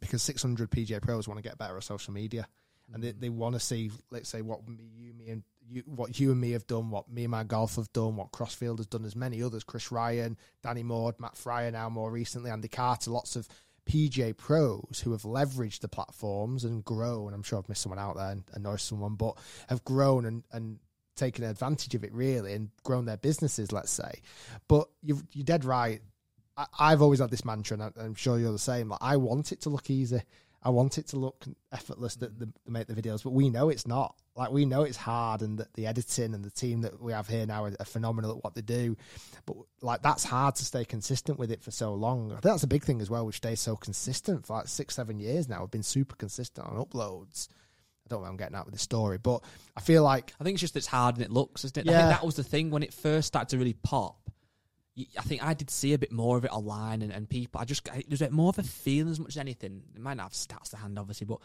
[0.00, 2.46] because 600 PGA pros want to get better at social media,
[2.92, 3.20] and they, mm.
[3.20, 6.40] they want to see, let's say, what me, you, me, and you, what you and
[6.40, 9.16] me have done, what me and my golf have done, what Crossfield has done, as
[9.16, 13.48] many others, Chris Ryan, Danny Maude, Matt Fryer, now more recently, Andy Carter, lots of
[13.88, 17.32] PGA pros who have leveraged the platforms and grown.
[17.32, 20.78] I'm sure I've missed someone out there and annoyed someone, but have grown and, and
[21.16, 24.22] taken advantage of it really and grown their businesses, let's say.
[24.68, 26.00] But you've, you're dead right.
[26.58, 28.88] I, I've always had this mantra, and I, I'm sure you're the same.
[28.90, 30.20] Like, I want it to look easy.
[30.60, 33.86] I want it to look effortless that the, make the videos, but we know it's
[33.86, 34.16] not.
[34.34, 37.28] Like we know it's hard, and that the editing and the team that we have
[37.28, 38.96] here now are, are phenomenal at what they do.
[39.46, 42.30] But like that's hard to stay consistent with it for so long.
[42.30, 43.24] I think that's a big thing as well.
[43.24, 45.60] We stay so consistent for like six, seven years now.
[45.60, 47.48] We've been super consistent on uploads.
[47.50, 49.42] I don't know where I'm getting out with this story, but
[49.76, 51.88] I feel like I think it's just it's hard and it looks, isn't it?
[51.88, 51.98] I Yeah.
[52.08, 54.18] think that was the thing when it first started to really pop.
[54.98, 57.60] Y- I think I did see a bit more of it online, and, and people.
[57.60, 59.82] I just there's a bit more of a feeling as much as anything.
[59.94, 61.38] It might not have stats to hand, obviously, but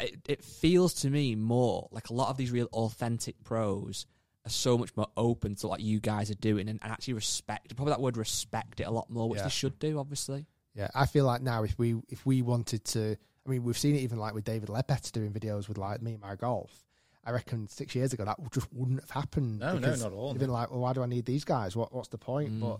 [0.00, 4.06] it, it feels to me more like a lot of these real authentic pros
[4.44, 7.74] are so much more open to what you guys are doing, and, and actually respect.
[7.76, 9.44] Probably that word respect it a lot more, which Yeah.
[9.44, 10.46] they should do, obviously.
[10.74, 13.94] Yeah, I feel like now if we if we wanted to, I mean, we've seen
[13.94, 16.82] it even like with David Leadbetter doing videos with like me and my golf.
[17.24, 19.58] I reckon six years ago that just wouldn't have happened.
[19.58, 20.46] No, no, because not at all, They've no.
[20.46, 21.74] been like, well, why do I need these guys?
[21.74, 22.52] What what's the point?
[22.52, 22.60] Mm.
[22.60, 22.78] But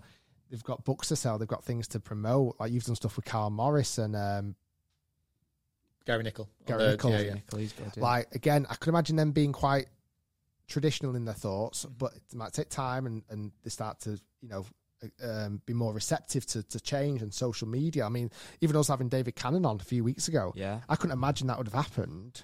[0.49, 1.37] they've got books to sell.
[1.37, 2.55] They've got things to promote.
[2.59, 4.55] Like you've done stuff with Karl Morris and um,
[6.05, 6.49] Gary Nicol.
[6.65, 7.11] Gary Uh, Nicol.
[7.11, 7.35] Yeah, yeah.
[7.47, 8.03] Please, God, yeah.
[8.03, 9.87] like again, I could imagine them being quite
[10.67, 11.93] traditional in their thoughts, Mm-hmm.
[11.97, 14.65] but it might take time, and, and they start to you know
[15.23, 18.05] um, be more receptive to, to change and social media.
[18.05, 18.31] I mean,
[18.61, 20.79] even us having David Cannon on a few weeks ago, yeah.
[20.89, 22.43] I couldn't imagine that would have happened,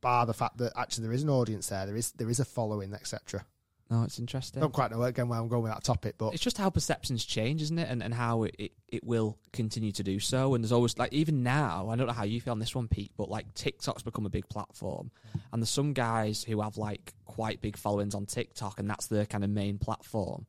[0.00, 2.44] bar the fact that actually there is an audience there, there is there is a
[2.44, 3.44] following, etc.
[3.90, 4.60] No, it's interesting.
[4.60, 7.24] Don't quite know again where I'm going with that topic, but it's just how perceptions
[7.24, 7.88] change, isn't it?
[7.90, 10.54] And and how it, it, it will continue to do so.
[10.54, 12.86] And there's always like even now, I don't know how you feel on this one,
[12.86, 15.10] Pete, but like TikTok's become a big platform,
[15.52, 19.26] and there's some guys who have like quite big followings on TikTok, and that's their
[19.26, 20.46] kind of main platform.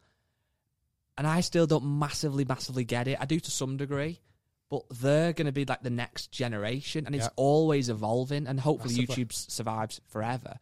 [1.17, 3.17] And I still don't massively, massively get it.
[3.19, 4.21] I do to some degree,
[4.69, 7.29] but they're going to be like the next generation, and it's Yeah.
[7.35, 8.45] always evolving.
[8.47, 9.25] And hopefully, Massively.
[9.25, 10.57] YouTube survives forever.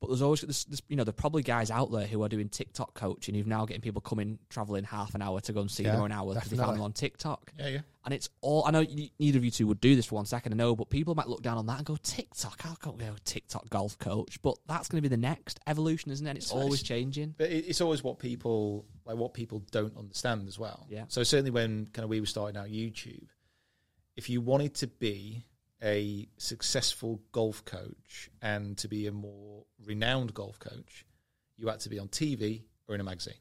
[0.00, 2.48] But there's always there's, you know there are probably guys out there who are doing
[2.48, 5.82] TikTok coaching who've now getting people coming traveling half an hour to go and see
[5.82, 7.52] Yeah, them or an hour because they found them on TikTok.
[7.58, 7.80] Yeah, yeah.
[8.04, 8.80] And it's all I know.
[8.88, 11.16] y- Neither of you two would do this for one second, I know, but people
[11.16, 12.62] might look down on that and go TikTok.
[12.62, 14.40] How can we go TikTok golf coach?
[14.40, 16.36] But that's going to be the next evolution, isn't it?
[16.36, 17.34] It's It's- always changing.
[17.36, 20.86] But it's always what people like what people don't understand as well.
[20.88, 21.06] Yeah.
[21.08, 23.26] So certainly when kind of we were starting out YouTube,
[24.16, 25.44] if you wanted to be
[25.82, 31.04] a successful golf coach and to be a more renowned golf coach,
[31.56, 33.34] you had to be on TV or in a magazine.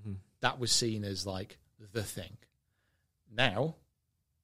[0.00, 0.16] Mhm.
[0.40, 1.58] That was seen as like
[1.92, 2.36] the thing.
[3.30, 3.76] Now,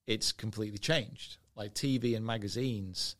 [0.07, 1.39] it's completely changed.
[1.55, 3.17] like TV and magazines,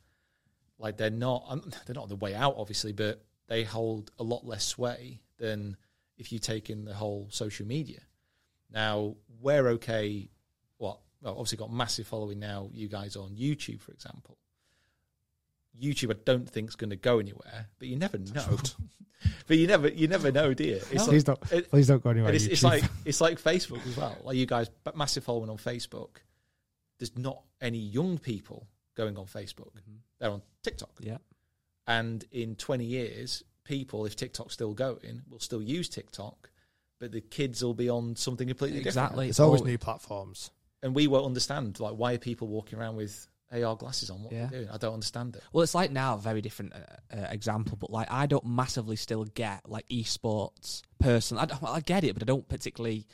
[0.79, 4.23] like they're not um, they're not on the way out, obviously, but they hold a
[4.23, 5.77] lot less sway than
[6.19, 8.01] if you take in the whole social media.
[8.71, 10.29] Now we're okay.
[11.21, 11.31] What?
[11.31, 12.69] Well, obviously got massive following now.
[12.73, 14.39] You guys on YouTube, for example.
[15.81, 18.59] YouTube, I don't think is going to go anywhere, but you never know.
[19.47, 20.81] but you never, you never know, do you?
[20.91, 22.33] It's please don't, it- please don't go anywhere.
[22.33, 24.17] it's, it's like it's like Facebook as well.
[24.25, 26.17] Like you guys, but massive following on Facebook.
[26.99, 29.73] There's not any young people going on Facebook.
[29.73, 29.97] Mm-hmm.
[30.19, 30.93] They're on TikTok.
[31.01, 31.19] Yeah.
[31.87, 36.51] And in 20 years, people, if TikTok's still going, will still use TikTok,
[36.99, 38.87] but the kids will be on something completely different.
[38.87, 39.29] Exactly.
[39.29, 40.51] it's always new platforms.
[40.81, 40.89] Different.
[40.89, 44.23] And we won't understand like why are people walking around with AR glasses on?
[44.23, 44.47] What Yeah.
[44.47, 44.71] they're doing?
[44.73, 45.43] I don't understand it.
[45.53, 48.97] Well, it's like now a very different uh, uh, example, but like I don't massively
[48.97, 51.39] still get like esports person.
[51.39, 53.07] I, don't- I get it, but I don't particularly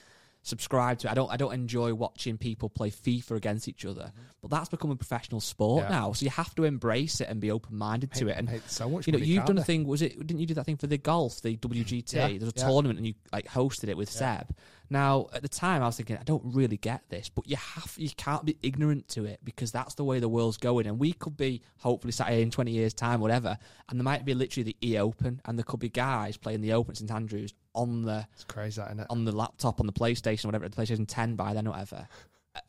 [0.44, 1.10] subscribe to it.
[1.10, 1.30] I don't.
[1.30, 4.10] I don't enjoy watching people play FIFA against each other.
[4.40, 5.90] But that's become a professional sport Yeah.
[5.90, 8.36] now, so you have to embrace it and be open minded to it.
[8.38, 9.86] And Paid so much you know, you've can't done a thing.
[9.86, 10.18] Was it?
[10.18, 12.12] Didn't you do that thing for the golf, the WGT?
[12.14, 12.66] Yeah, There's a yeah.
[12.66, 14.52] tournament, and you like hosted it with Seb.
[14.92, 17.94] Now, at the time, I was thinking, I don't really get this, but you have,
[17.96, 20.86] you can't be ignorant to it because that's the way the world's going.
[20.86, 23.56] And we could be hopefully sat here in 20 years' time, whatever,
[23.88, 26.74] and there might be literally the E Open, and there could be guys playing the
[26.74, 29.06] Open St Andrews on the It's crazy, isn't it?
[29.08, 32.06] on the laptop, on the PlayStation, whatever, the PlayStation 10 by then, whatever.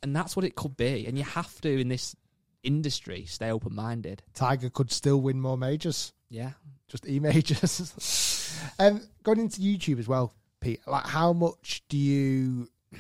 [0.01, 1.05] And that's what it could be.
[1.05, 2.15] And you have to, in this
[2.63, 4.23] industry, stay open minded.
[4.33, 6.13] Tiger could still win more majors.
[6.29, 6.51] Yeah.
[6.87, 8.71] just e majors.
[8.79, 10.81] um, going into YouTube as well, Pete.
[10.87, 12.69] Like, how much do you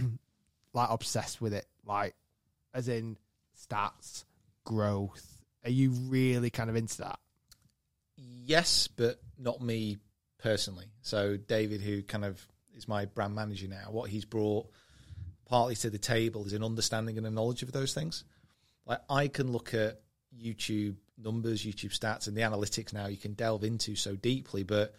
[0.73, 1.65] like obsessed with it?
[1.85, 2.15] Like,
[2.73, 3.17] as in
[3.57, 4.25] stats,
[4.63, 5.41] growth.
[5.63, 7.19] Are you really kind of into that?
[8.15, 9.97] Yes, but not me
[10.39, 10.87] personally.
[11.01, 12.45] So David, who kind of
[12.75, 14.67] is my brand manager now, what he's brought
[15.45, 18.23] partly to the table is an understanding and a knowledge of those things.
[18.85, 20.01] Like I can look at
[20.37, 24.95] YouTube numbers, YouTube stats, and the analytics now you can delve into so deeply, but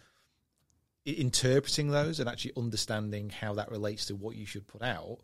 [1.13, 5.19] interpreting those and actually understanding how that relates to what you should put out,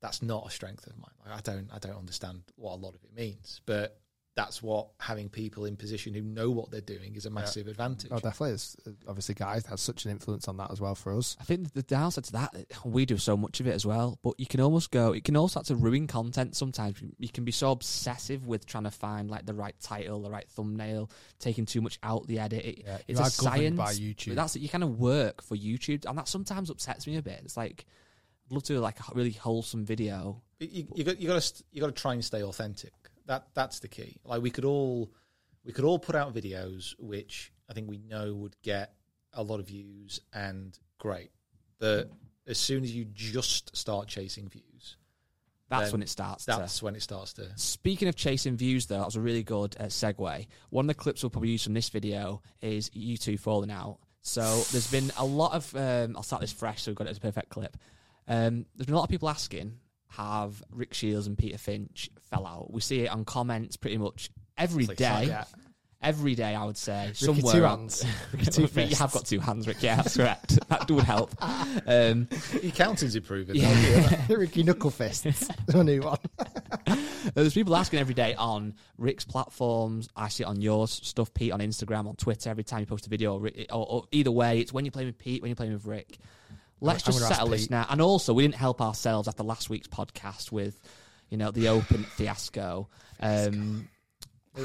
[0.00, 1.10] that's not a strength of mine.
[1.24, 4.00] Like I don't, I don't understand what a lot of it means, but
[4.40, 8.10] that's what having people in position who know what they're doing is a massive advantage.
[8.10, 8.54] Oh, definitely.
[8.54, 11.36] It's, uh, obviously, guys has such an influence on that as well for us.
[11.40, 14.18] I think the downside to that, uh, we do so much of it as well,
[14.22, 17.02] but you can almost go, it can also start to ruin content sometimes.
[17.18, 20.48] You can be so obsessive with trying to find like the right title, the right
[20.48, 22.64] thumbnail, taking too much out the edit.
[22.64, 23.78] It, Yeah, it's you a are governed science.
[23.78, 24.34] by YouTube.
[24.36, 24.60] That's it.
[24.62, 27.40] You kind of work for YouTube, and that sometimes upsets me a bit.
[27.44, 27.84] It's like,
[28.46, 30.40] I'd love to do like a really wholesome video.
[30.58, 32.92] you, you got you got to you got to try and stay authentic.
[33.30, 34.16] That that's the key.
[34.24, 35.12] Like we could all
[35.64, 38.94] we could all put out videos which I think we know would get
[39.32, 41.30] a lot of views and great,
[41.78, 42.10] but
[42.48, 44.96] as soon as you just start chasing views,
[45.68, 46.44] That's when it starts.
[46.46, 47.56] to- That's when it starts to.
[47.56, 50.46] Speaking of chasing views, though, that was a really good uh, segue.
[50.70, 53.98] One of the clips we'll probably use from this video is you two falling out.
[54.22, 55.72] So there's been a lot of.
[55.76, 57.76] Um, I'll start this fresh, so we've got it as a perfect clip.
[58.26, 59.78] Um, there's been a lot of people asking,
[60.10, 62.72] have Rick Shiels and Peter Finch fell out?
[62.72, 65.24] We see it on comments pretty much every Click day.
[65.28, 65.44] Yeah.
[66.02, 67.08] Every day, I would say.
[67.08, 68.06] Ricky somewhere two on- hands.
[68.32, 69.82] Ricky two you have got two hands, Rick.
[69.82, 70.58] Yeah, that's correct.
[70.70, 71.34] that would help.
[71.86, 72.26] Um,
[72.62, 73.56] Your counting's improving.
[73.56, 74.18] yeah.
[74.30, 75.48] Ricky Knuckle Fists.
[75.68, 76.16] a new one.
[77.34, 80.08] There's people asking every day on Rick's platforms.
[80.16, 82.48] I see it on yours stuff, Pete, on Instagram, on Twitter.
[82.48, 85.08] Every time you post a video, or, or, or either way, it's when you're playing
[85.08, 86.16] with Pete, when you're playing with Rick.
[86.80, 87.86] Let's I'm just gonna ask settle this now.
[87.88, 90.80] And also, we didn't help ourselves after last week's podcast with,
[91.28, 92.88] you know, the open fiasco.
[93.20, 93.88] Um,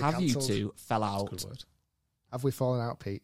[0.02, 0.48] have you cancelled.
[0.48, 1.30] two fell That's a out?
[1.30, 1.64] good word.
[2.32, 3.24] Have we fallen out, Pete?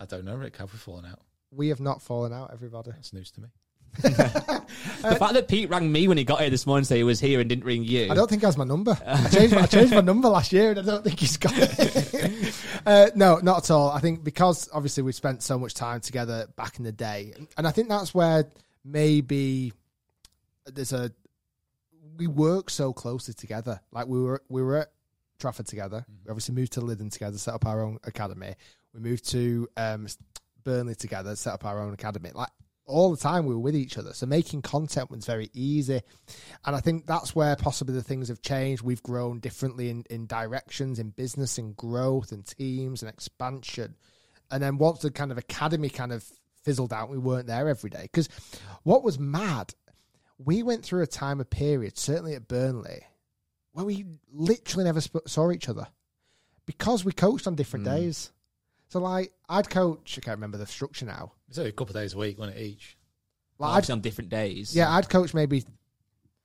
[0.00, 0.56] I don't know, Rick.
[0.58, 1.20] Have we fallen out?
[1.50, 2.90] We have not fallen out, everybody.
[2.90, 3.48] That's news to me.
[5.04, 7.04] The fact that Pete rang me when he got here this morning, to say he
[7.04, 8.10] was here and didn't ring you.
[8.10, 8.98] I don't think he has my number.
[9.06, 12.54] I changed, I changed my number last year, and I don't think he's got it.
[12.86, 13.90] uh, no, not at all.
[13.90, 17.68] I think because obviously we spent so much time together back in the day, and
[17.68, 18.46] I think that's where
[18.82, 19.72] maybe
[20.66, 21.12] there's a
[22.16, 23.80] we work so closely together.
[23.92, 24.92] Like we were we were at
[25.38, 26.06] Trafford together.
[26.24, 28.54] We obviously moved to Lyddon together, set up our own academy.
[28.94, 30.06] We moved to um,
[30.62, 32.30] Burnley together, set up our own academy.
[32.34, 32.50] Like
[32.86, 34.12] all the time, we were with each other.
[34.12, 36.02] So making content was very easy.
[36.64, 38.82] And I think that's where possibly the things have changed.
[38.82, 43.96] We've grown differently in, in directions, in business and growth and teams and expansion.
[44.50, 46.24] And then once the kind of academy kind of
[46.62, 48.02] fizzled out, we weren't there every day.
[48.02, 48.28] Because
[48.82, 49.74] what was mad,
[50.38, 53.02] we went through a time of period, certainly at Burnley,
[53.72, 55.86] where we literally never sp- saw each other
[56.66, 57.94] because we coached on different hmm.
[57.94, 58.30] days.
[58.94, 61.32] So, like, I'd coach, I can't remember the structure now.
[61.48, 62.96] It's only a couple of days a week, wasn't it, each?
[63.58, 64.76] Like, I'd Obviously on different days.
[64.76, 65.64] yeah, I'd coach maybe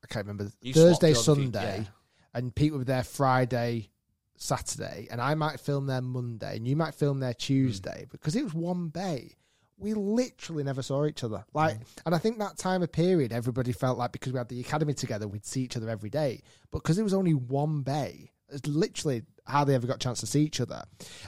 [0.03, 1.89] I can't remember You Thursday, swapped on few- Sunday, yeah.
[2.33, 3.91] and Pete would be there Friday,
[4.35, 8.09] Saturday, and I might film there Monday, and you might film there Tuesday, hmm.
[8.11, 9.35] because it was one bay.
[9.77, 11.45] We literally never saw each other.
[11.53, 11.83] Like, hmm.
[12.07, 14.95] and I think that time of period, everybody felt like because we had the academy
[14.95, 16.41] together, we'd see each other every day.
[16.71, 20.19] But because it was only one bay, it's literally how they ever got a chance
[20.21, 20.83] to see each other.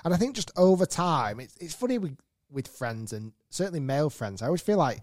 [0.06, 2.18] And I think just over time, it's it's funny with
[2.50, 4.42] with friends and certainly male friends.
[4.42, 5.00] I always feel like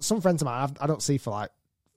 [0.00, 1.50] some friends of mine I've, I don't see for like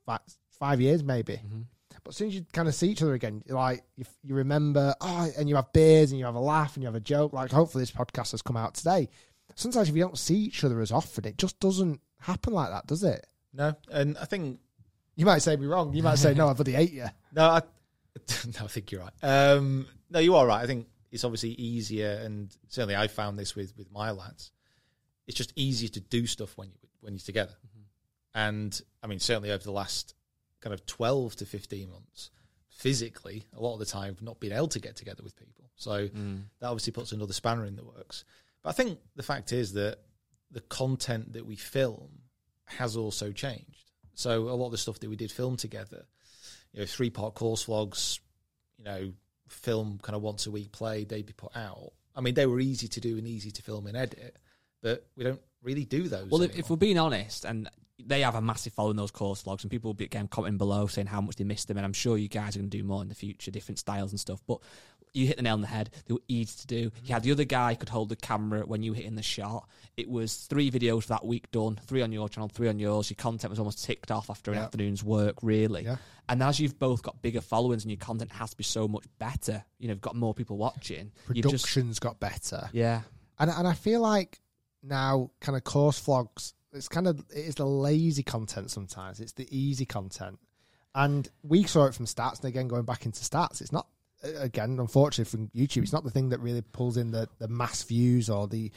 [0.05, 0.21] five,
[0.59, 1.33] five years maybe.
[1.33, 1.61] Mm-hmm.
[2.03, 4.35] But as soon as you kind of see each other again, you're like you, you
[4.35, 7.01] remember, oh, and you have beers and you have a laugh and you have a
[7.01, 7.33] joke.
[7.33, 9.09] Like hopefully this podcast has come out today.
[9.55, 12.87] Sometimes if you don't see each other as often, it just doesn't happen like that,
[12.87, 13.25] does it?
[13.53, 14.59] No, and I think
[15.15, 15.93] You might say me wrong.
[15.93, 17.07] You might say no, I've bloody hate you.
[17.33, 17.61] no, I
[18.59, 19.13] no, I think you're right.
[19.23, 20.61] Um, no, you are right.
[20.61, 24.51] I think it's obviously easier, and certainly I found this with with my lads.
[25.27, 27.55] It's just easier to do stuff when you when you're together,
[28.33, 30.13] and I mean certainly over the last
[30.61, 32.31] kind of twelve to fifteen months,
[32.69, 35.69] physically a lot of the time I've not been able to get together with people.
[35.75, 36.09] So
[36.59, 38.25] that obviously puts another spanner in the works.
[38.63, 39.99] But I think the fact is that
[40.51, 42.09] the content that we film
[42.65, 43.91] has also changed.
[44.13, 46.05] So a lot of the stuff that we did film together,
[46.73, 48.19] you know, three part course vlogs,
[48.77, 49.13] you know,
[49.47, 51.93] film kind of once a week play, they'd be put out.
[52.15, 54.37] I mean, they were easy to do and easy to film and edit,
[54.81, 56.29] but we don't really do those.
[56.29, 57.69] Well, if, if we're being honest, and
[58.03, 60.87] they have a massive following those course vlogs, and people will be again commenting below
[60.87, 62.83] saying how much they missed them, and I'm sure you guys are going to do
[62.83, 64.41] more in the future, different styles and stuff.
[64.47, 64.59] But
[65.13, 65.89] you hit the nail on the head.
[66.05, 66.91] They were easy to do.
[67.03, 69.67] You had the other guy could hold the camera when you were hitting the shot.
[69.97, 73.09] It was three videos for that week done, three on your channel, three on yours.
[73.09, 74.63] Your content was almost ticked off after an Yeah.
[74.65, 75.83] afternoon's work, really.
[75.83, 75.97] Yeah.
[76.29, 79.05] And as you've both got bigger followings and your content has to be so much
[79.17, 81.11] better, you know, you've got more people watching.
[81.33, 82.69] you've just- got better.
[82.71, 83.01] yeah.
[83.39, 84.39] And and I feel like
[84.83, 89.19] now kind of course vlogs, it's kind of it is the lazy content sometimes.
[89.19, 90.39] It's the easy content.
[90.95, 93.87] And we saw it from stats and again going back into stats, it's not
[94.23, 97.83] again, unfortunately from YouTube, it's not the thing that really pulls in the, the mass
[97.83, 98.71] views or the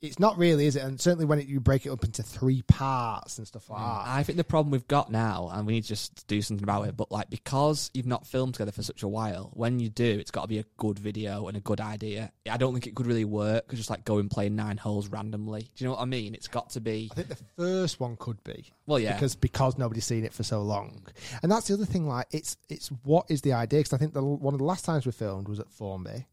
[0.00, 0.82] it's not really, is it?
[0.82, 4.04] And certainly when it, you break it up into three parts and stuff like mm.
[4.04, 4.08] that.
[4.08, 6.86] I think the problem we've got now, and we need to just do something about
[6.86, 10.18] it, but like because you've not filmed together for such a while, when you do,
[10.18, 12.30] it's got to be a good video and a good idea.
[12.48, 13.74] I don't think it could really work.
[13.74, 15.62] Just like go and play nine holes randomly.
[15.62, 16.34] Do you know what I mean?
[16.34, 17.08] It's got to be.
[17.10, 18.72] I think the first one could be.
[18.86, 19.14] Well, yeah.
[19.14, 21.06] because because nobody's seen it for so long,
[21.42, 22.06] and that's the other thing.
[22.06, 23.80] Like, it's it's what is the idea?
[23.80, 26.26] Because I think the, one of the last times we filmed was at Formby,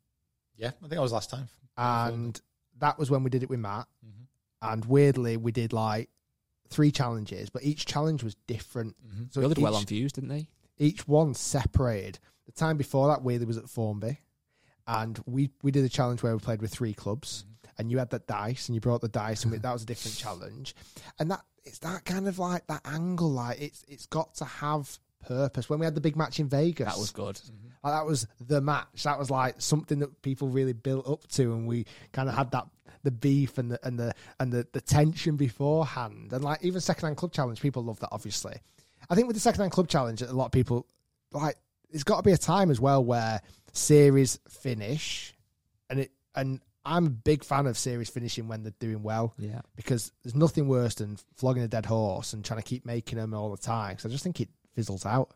[0.55, 1.47] yeah, I think that was last time.
[1.77, 2.39] and
[2.79, 3.87] that was when we did it with Matt.
[4.05, 4.73] Mm-hmm.
[4.73, 6.09] And weirdly, we did like
[6.69, 8.95] three challenges, but each challenge was different.
[9.05, 9.23] Mm-hmm.
[9.31, 10.47] So they did well on views, didn't they?
[10.77, 12.19] each one separated.
[12.45, 14.19] The time before that, weirdly, was at Formby,
[14.87, 17.45] and we we did a challenge where we played with three clubs,
[17.77, 19.87] and you had that dice, and you brought the dice, and we, that was a
[19.87, 20.75] different challenge,
[21.19, 24.99] and that it's that kind of like that angle, like it's it's got to have
[25.25, 25.69] purpose.
[25.69, 27.35] When we had the big match in Vegas, That was good.
[27.35, 27.67] Mm-hmm.
[27.83, 29.03] like, that was the match.
[29.03, 32.51] That was like something that people really built up to, and we kind of had
[32.51, 32.67] that
[33.03, 36.31] the beef and the and the and the, the tension beforehand.
[36.33, 38.09] And like even second hand club challenge, people love that.
[38.11, 38.55] Obviously,
[39.09, 40.87] I think with the second hand club challenge, a lot of people
[41.31, 41.55] like.
[41.91, 43.39] There's got to be a time as well where
[43.71, 45.33] series finish,
[45.89, 49.61] and it and I'm a big fan of series finishing when they're doing well Yeah.
[49.75, 53.33] because there's nothing worse than flogging a dead horse and trying to keep making them
[53.33, 53.97] all the time.
[53.97, 55.31] So I just think it fizzles out.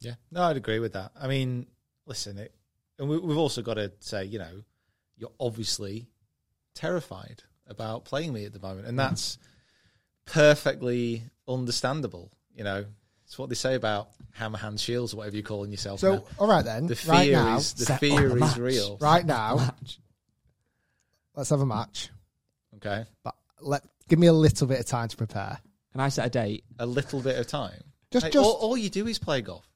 [0.00, 1.12] Yeah, no, I'd agree with that.
[1.20, 1.66] I mean,
[2.06, 2.54] listen, it,
[2.98, 4.62] and we, we've also got to say, you know,
[5.16, 6.08] you're obviously
[6.74, 9.08] terrified about playing me at the moment, and mm-hmm.
[9.08, 9.38] that's
[10.26, 12.32] perfectly understandable.
[12.54, 12.84] You know,
[13.24, 16.00] it's what they say about hammer hand Shiels or whatever you're calling yourself.
[16.00, 16.24] So now.
[16.38, 18.56] all right then, the fear right now, is the fear up a is match.
[18.58, 18.98] real.
[19.00, 19.74] right now,
[21.34, 22.10] let's have a match.
[22.76, 25.58] Okay, But let give me a little bit of time to prepare.
[25.92, 26.64] Can I set a date?
[26.78, 27.82] a little bit of time.
[28.12, 29.66] Just- Mate, just- all, all you do is play golf,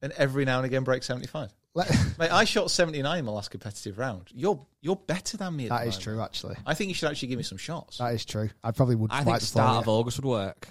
[0.00, 1.52] and every now and again break seventy five.
[1.74, 4.28] Let, Mate, I shot seventy nine in my last competitive round.
[4.34, 5.64] You're you're better than me.
[5.64, 6.02] At that the is moment.
[6.04, 6.56] true, actually.
[6.66, 7.98] I think you should actually give me some shots.
[7.98, 8.50] That is true.
[8.62, 9.10] I probably would.
[9.10, 9.80] I fight think before start you.
[9.80, 10.68] of August would work.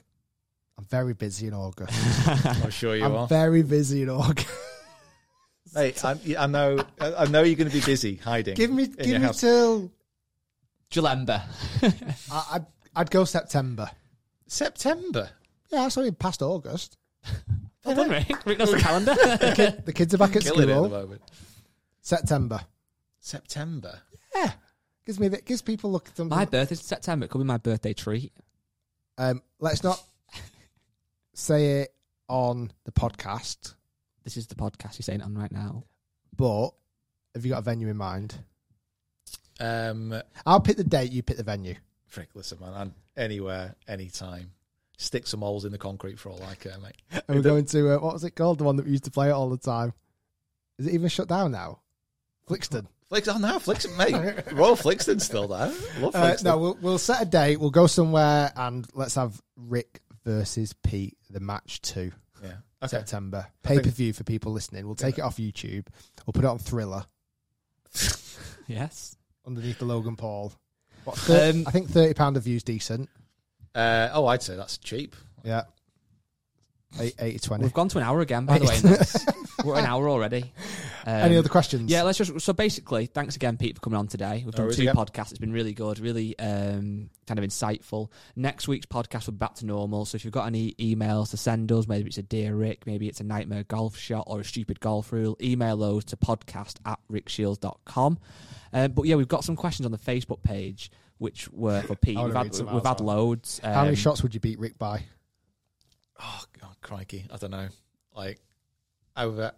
[0.77, 1.93] I'm very busy in August.
[2.45, 3.05] I'm sure you are.
[3.07, 3.27] I'm are.
[3.27, 4.47] very busy in August.
[5.75, 8.55] Mate, I, I know, I I know you're going to be busy hiding.
[8.55, 9.39] give me, give me house.
[9.39, 9.91] till.
[10.91, 11.43] Jalemba.
[12.31, 12.65] I, I'd,
[12.95, 13.89] I'd go September.
[14.47, 15.29] September.
[15.71, 16.97] Yeah, that's only past August.
[17.85, 18.45] well done, Rick.
[18.45, 19.13] Rick knows the calendar.
[19.15, 20.89] The, kid, the kids are back at Killing it at the school.
[20.89, 21.21] moment.
[22.01, 22.59] September.
[23.19, 23.99] September.
[24.35, 24.51] Yeah,
[25.05, 26.07] gives me a gives people look.
[26.09, 26.35] At something.
[26.35, 27.25] my birthday's in September.
[27.25, 28.33] It could be my birthday treat.
[29.17, 30.01] Um, let's not
[31.33, 31.93] say it
[32.27, 33.75] on the podcast,
[34.23, 35.83] This is the podcast you're saying it on right now.
[36.35, 36.69] but
[37.35, 38.35] have you got a venue in mind?
[39.59, 40.15] Um,
[40.45, 41.11] I'll pick the date.
[41.11, 41.75] You pick the venue.
[42.07, 42.73] Frick, listen, man.
[42.73, 44.51] I'm anywhere, anytime.
[45.01, 46.95] Stick some holes in the concrete for all I care, mate.
[47.27, 48.59] And we're going to uh, what was it called?
[48.59, 49.93] The one that we used to play it all the time.
[50.77, 51.79] Is it even shut down now?
[52.47, 52.85] Flixton.
[53.09, 54.53] Flix, oh no, Flixton, mate.
[54.53, 55.71] Royal Flixton's still there.
[55.99, 56.43] Love Uh, Flixton.
[56.43, 57.59] no, we'll, we'll set a date.
[57.59, 62.11] We'll go somewhere and let's have Rick versus Pete, the match two,
[62.43, 62.53] yeah.
[62.83, 62.87] Okay.
[62.89, 63.47] September.
[63.63, 64.85] Pay per view for people listening.
[64.85, 65.87] We'll take it off YouTube.
[66.25, 67.05] We'll put it on Triller
[68.67, 69.15] Yes.
[69.45, 70.53] underneath the Logan Paul.
[71.03, 73.09] What, thir- Um, I think thirty pound of view's decent.
[73.73, 75.15] Uh, oh, I'd say that's cheap.
[75.43, 75.63] Yeah,
[76.99, 77.63] Eight, 80 20.
[77.63, 78.75] We've gone to an hour again, by the way.
[78.83, 79.25] in this.
[79.63, 80.51] We're an hour already.
[81.05, 81.89] Um, Any other questions?
[81.89, 82.41] Yeah, let's just.
[82.41, 84.41] So basically, thanks again, Pete, for coming on today.
[84.43, 84.95] We've done worries two again.
[84.95, 85.29] podcasts.
[85.29, 88.09] It's been really good, really um, kind of insightful.
[88.35, 90.05] Next week's podcast will be back to normal.
[90.05, 93.07] So if you've got any emails to send us, maybe it's a Dear Rick, maybe
[93.07, 96.99] it's a Nightmare Golf Shot or a Stupid Golf Rule, email those to podcast at
[97.11, 98.19] rickshiels.com.
[98.73, 100.91] Um, but yeah, we've got some questions on the Facebook page,
[101.21, 102.17] which were for Pete.
[102.17, 103.15] We've had, we've out had as well.
[103.27, 103.59] loads.
[103.63, 105.03] How many Um, shots would you beat Rick by?
[106.19, 107.27] Oh, God, crikey.
[107.31, 107.67] I don't know.
[108.15, 108.39] Like,
[109.15, 109.51] over.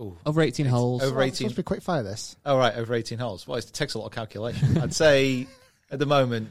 [0.00, 0.16] Ooh.
[0.24, 1.02] Over 18 holes.
[1.02, 1.48] Over Well, it's 18.
[1.48, 2.36] supposed to be quick fire this.
[2.46, 3.48] Oh, right, over 18 holes.
[3.48, 4.78] Well, it takes a lot of calculation.
[4.82, 5.48] I'd say
[5.90, 6.50] at the moment,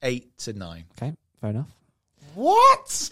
[0.00, 0.84] eight to nine.
[0.96, 1.68] Okay, fair enough.
[2.34, 3.10] What?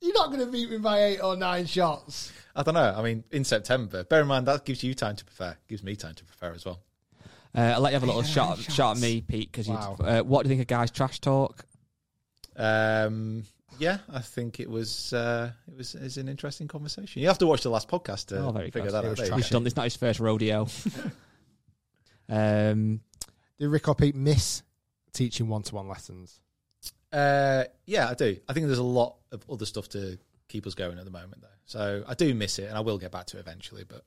[0.00, 2.32] You're not going to beat me by eight or nine shots.
[2.56, 2.94] I don't know.
[2.96, 4.02] I mean, in September.
[4.02, 5.56] Bear in mind, that gives you time to prepare.
[5.68, 6.80] Gives me time to prepare as well.
[7.56, 9.96] Uh, I'll let you have a little shot, shot at me, Pete, because Wow.
[10.00, 11.64] uh, what do you think of guys' trash talk?
[12.56, 13.44] Um,
[13.78, 17.22] yeah, I think it was uh, it was is an interesting conversation.
[17.22, 18.92] You have to watch the last podcast to Oh, very figure good.
[18.92, 19.18] that out.
[19.18, 19.36] you trash.
[19.42, 19.64] He's done.
[19.64, 19.76] this.
[19.76, 20.66] not his first rodeo.
[22.28, 23.00] um,
[23.58, 24.62] Did Rick or Pete miss
[25.12, 26.40] teaching one to one lessons?
[27.12, 28.36] Uh, yeah, I do.
[28.48, 30.18] I think there's a lot of other stuff to
[30.48, 31.48] keep us going at the moment, though.
[31.64, 33.84] So I do miss it, and I will get back to it eventually.
[33.84, 34.02] But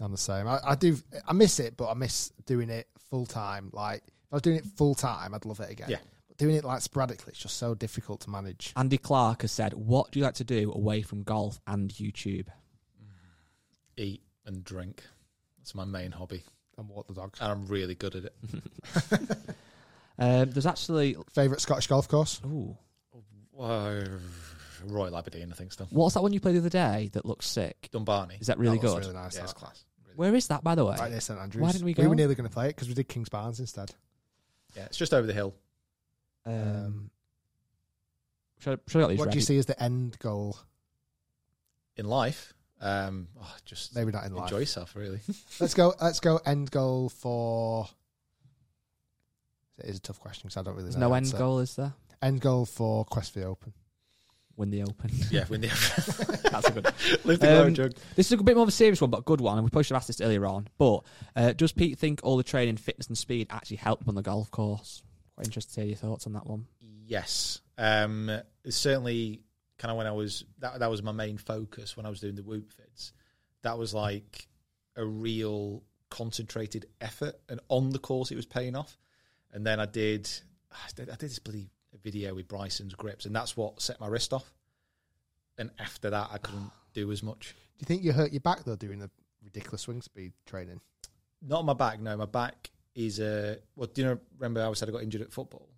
[0.00, 0.46] I'm the same.
[0.48, 0.96] I, I do.
[1.26, 3.70] I miss it, but I miss doing it full time.
[3.72, 5.90] Like if I was doing it full time, I'd love it again.
[5.90, 5.98] Yeah.
[6.28, 8.72] But doing it like sporadically, it's just so difficult to manage.
[8.76, 12.46] Andy Clark has said, "What do you like to do away from golf and YouTube?"
[13.96, 15.02] eat and drink.
[15.58, 16.42] That's my main hobby,
[16.78, 17.38] And walk the dogs.
[17.40, 18.34] and I'm really good at it.
[20.18, 22.40] Um, there's actually, Favorite Scottish golf course?
[22.44, 22.76] ooh,
[23.50, 24.04] Whoa,
[24.90, 25.86] Royal Aberdeen, I think still.
[25.90, 27.88] what's that one you played the other day that looks sick?
[27.92, 28.36] Dumbarnie.
[28.40, 29.00] Is that really That good?
[29.00, 29.34] Really nice.
[29.34, 29.44] yeah, that.
[29.50, 29.84] it's class.
[30.04, 30.16] Really.
[30.16, 30.96] Where is that, by the way?
[30.98, 31.62] Right near St Andrews.
[31.62, 32.02] Why didn't we go?
[32.02, 33.92] We were nearly going to play it because we did Kingsbarns instead.
[34.76, 35.54] Yeah, it's just over the hill.
[36.46, 37.10] Um,
[38.58, 40.56] should, I, should I got these What do you see as the end goal?
[41.96, 44.60] In life, um, oh, just Maybe not in enjoy life.
[44.60, 45.20] yourself, really.
[45.60, 45.92] Let's go.
[46.00, 46.40] Let's go.
[46.46, 47.86] End goal for.
[49.78, 50.84] It is a tough question because I don't really.
[50.84, 51.36] There's know no end answer.
[51.36, 51.92] goal, is there?
[52.22, 53.72] End goal for Quest for the Open.
[54.56, 55.10] Win the Open.
[55.30, 56.38] yeah, win the Open.
[56.50, 56.84] That's a good.
[57.24, 57.94] live the glory Um, jug.
[58.16, 59.56] This is a bit more of a serious one, but a good one.
[59.58, 60.68] And we probably should have asked this earlier on.
[60.78, 61.00] But
[61.36, 64.50] uh, does Pete think all the training, fitness, and speed actually help on the golf
[64.50, 65.02] course?
[65.34, 66.66] Quite interested to hear your thoughts on that one.
[67.06, 68.30] Yes, um,
[68.68, 69.40] certainly
[69.78, 72.34] kind of when I was that that was my main focus when I was doing
[72.36, 73.12] the whoop fits.
[73.62, 74.46] That was like
[74.96, 78.98] a real concentrated effort, and on the course it was paying off.
[79.52, 80.30] And then I did,
[80.70, 84.06] I did, I did this bloody video with Bryson's grips, and that's what set my
[84.08, 84.52] wrist off.
[85.58, 87.54] And after that, I couldn't do as much.
[87.78, 89.10] Do you think you hurt your back though doing the
[89.44, 90.80] ridiculous swing speed training?
[91.40, 92.00] Not on my back.
[92.00, 93.58] No, my back is a.
[93.76, 95.68] well, do you know, remember I always said I got injured at football?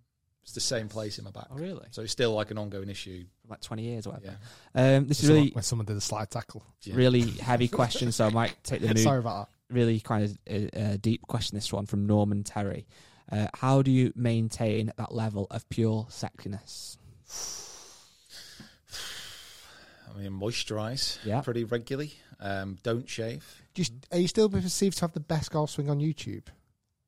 [0.43, 1.47] It's the same place in my back.
[1.49, 1.87] Oh, really?
[1.89, 3.25] So it's still like an ongoing issue.
[3.41, 4.37] For Like 20 years or whatever.
[4.75, 4.97] Yeah.
[4.97, 6.63] Um, this is really, someone, when someone did a slide tackle.
[6.83, 6.95] Yeah.
[6.95, 8.99] really heavy question, so I might take the mood.
[8.99, 9.73] Sorry about that.
[9.75, 12.85] Really kind of uh, uh, deep question, this one from Norman Terry.
[13.31, 16.97] Uh, how do you maintain that level of pure sexiness?
[20.13, 21.41] I mean, moisturise Yeah.
[21.41, 22.13] pretty regularly.
[22.39, 23.43] Um, don't shave.
[23.43, 23.73] that.
[23.73, 26.43] Do you, are you still perceived to have the best golf swing on YouTube?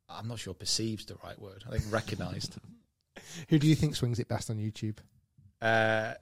[0.10, 1.64] I'm not sure perceived's the right word.
[1.68, 2.58] I think recognised.
[3.50, 4.98] Who do you think swings it best on YouTube?
[5.62, 6.14] uh,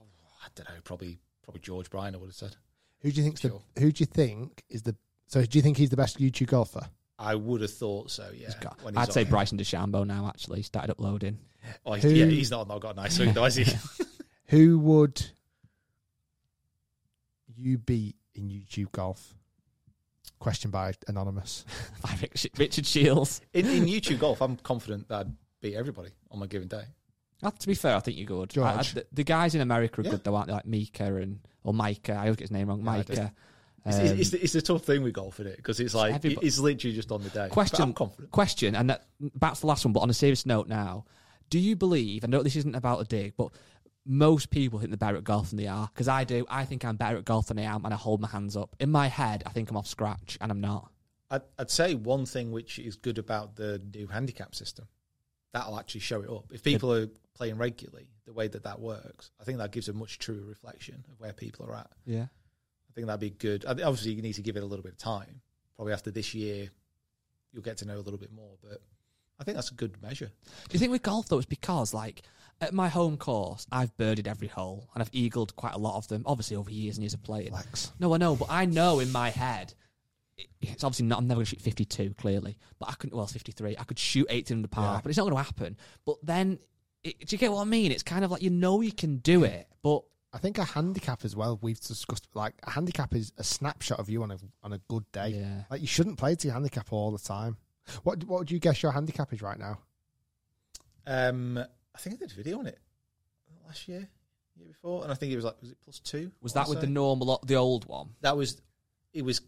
[0.00, 0.04] oh,
[0.44, 0.74] I don't know.
[0.84, 2.14] Probably probably George Bryan.
[2.14, 2.56] I would have said.
[3.00, 3.60] Who do you think's Sure.
[3.74, 3.80] the?
[3.82, 4.96] Who do you think is the?
[5.28, 6.88] So do you think he's the best YouTube golfer?
[7.18, 8.30] I would have thought so.
[8.34, 8.46] Yeah.
[8.46, 9.30] He's got- when he's I'd say on.
[9.30, 10.62] Bryson DeChambeau now, actually.
[10.62, 11.38] Started uploading.
[11.84, 13.66] Oh, he's, Who- yeah, he's not not got a nice swing, though, has he?
[14.46, 15.24] Who would
[17.56, 19.34] you beat in YouTube golf?
[20.38, 21.64] Question by anonymous.
[22.56, 23.40] Richard Shiels.
[23.52, 26.84] in, in YouTube golf, I'm confident that I'd beat everybody on my given day.
[27.42, 28.56] Uh, to be fair, I think you're good.
[28.58, 30.10] I- I- the, the guys in America are Yeah.
[30.12, 30.52] good though, aren't they?
[30.54, 32.12] Like Mika and or Micah.
[32.12, 32.78] I always get his name wrong.
[32.78, 33.32] Yeah, Micah.
[33.86, 35.56] It's, Um, it's, it's, it's a tough thing with golf, isn't it?
[35.56, 37.48] Because it's like everybody- it's literally just on the day.
[37.48, 37.82] Question.
[37.82, 38.30] I'm confident.
[38.30, 41.04] Question, and that, to the last one, but on a serious note now.
[41.50, 42.24] Do you believe?
[42.24, 43.50] I know this isn't about a dig, but
[44.04, 45.88] most people think they're better at golf than they are.
[45.92, 46.44] Because I do.
[46.50, 48.76] I think I'm better at golf than I am, and I hold my hands up.
[48.80, 50.90] In my head, I think I'm off scratch, and I'm not.
[51.30, 54.88] I'd, I'd say one thing which is good about the new handicap system
[55.52, 56.52] that'll actually show it up.
[56.52, 59.92] If people are playing regularly, the way that that works, I think that gives a
[59.94, 61.90] much truer reflection of where people are at.
[62.04, 62.26] Yeah.
[62.98, 63.64] I think that'd be good.
[63.64, 65.40] Obviously, you need to give it a little bit of time.
[65.76, 66.68] Probably after this year,
[67.52, 68.56] you'll get to know a little bit more.
[68.60, 68.82] But
[69.38, 70.26] I think that's a good measure.
[70.44, 72.22] Do you think with golf though, it's because like
[72.60, 76.08] at my home course, I've birdied every hole and I've eagled quite a lot of
[76.08, 76.24] them.
[76.26, 77.50] Obviously, over years and years of playing.
[77.50, 77.92] Flex.
[78.00, 79.74] No, I know, but I know in my head.
[80.60, 81.18] It's obviously not.
[81.18, 83.16] I'm never going to shoot 52, clearly, but I couldn't.
[83.16, 83.76] Well, 53.
[83.76, 85.00] I could shoot 18 in the par, Yeah.
[85.02, 85.76] but it's not going to happen.
[86.04, 86.58] But then,
[87.02, 87.90] it, do you get what I mean?
[87.90, 90.02] It's kind of like you know you can do it, but
[90.38, 91.58] I think a handicap as well.
[91.60, 95.10] We've discussed like a handicap is a snapshot of you on a on a good
[95.10, 95.30] day.
[95.30, 95.64] Yeah.
[95.68, 97.56] Like you shouldn't play to your handicap all the time.
[98.04, 99.80] What what would you guess your handicap is right now?
[101.08, 102.78] Um, I think I did a video on it
[103.66, 104.08] last year,
[104.54, 106.30] year before, and I think it was like was it plus two?
[106.40, 108.10] was that with the normal, the old one?
[108.20, 108.62] That was
[109.12, 109.40] it was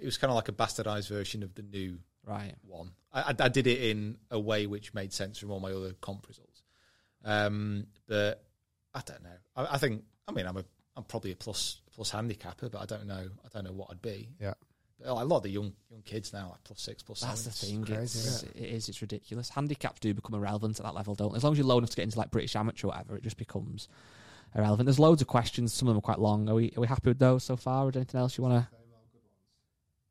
[0.00, 2.54] it was kind of like a bastardized version of the new Right.
[2.62, 2.92] one.
[3.12, 5.92] I, I, I did it in a way which made sense from all my other
[6.00, 6.62] comp results.
[7.24, 8.44] Um, but
[8.94, 9.38] I don't know.
[9.56, 10.64] I, I think I mean I'm a
[10.96, 14.02] I'm probably a plus plus handicapper, but I don't know I don't know what I'd
[14.02, 14.28] be.
[14.40, 14.54] Yeah.
[14.98, 17.50] But, a lot of the young young kids now like plus six plus That's the
[17.50, 17.84] seven.
[17.84, 17.96] thing.
[17.96, 18.88] crazy, it's, isn't it is.
[18.88, 19.50] It's ridiculous.
[19.50, 21.36] Handicaps do become irrelevant at that level, don't they?
[21.36, 23.22] As long as you're low enough to get into like British amateur or whatever, it
[23.22, 23.88] just becomes
[24.54, 24.86] irrelevant.
[24.86, 25.74] There's loads of questions.
[25.74, 26.48] Some of them are quite long.
[26.48, 27.84] Are we are we happy with those so far?
[27.84, 28.68] Or anything else you want to?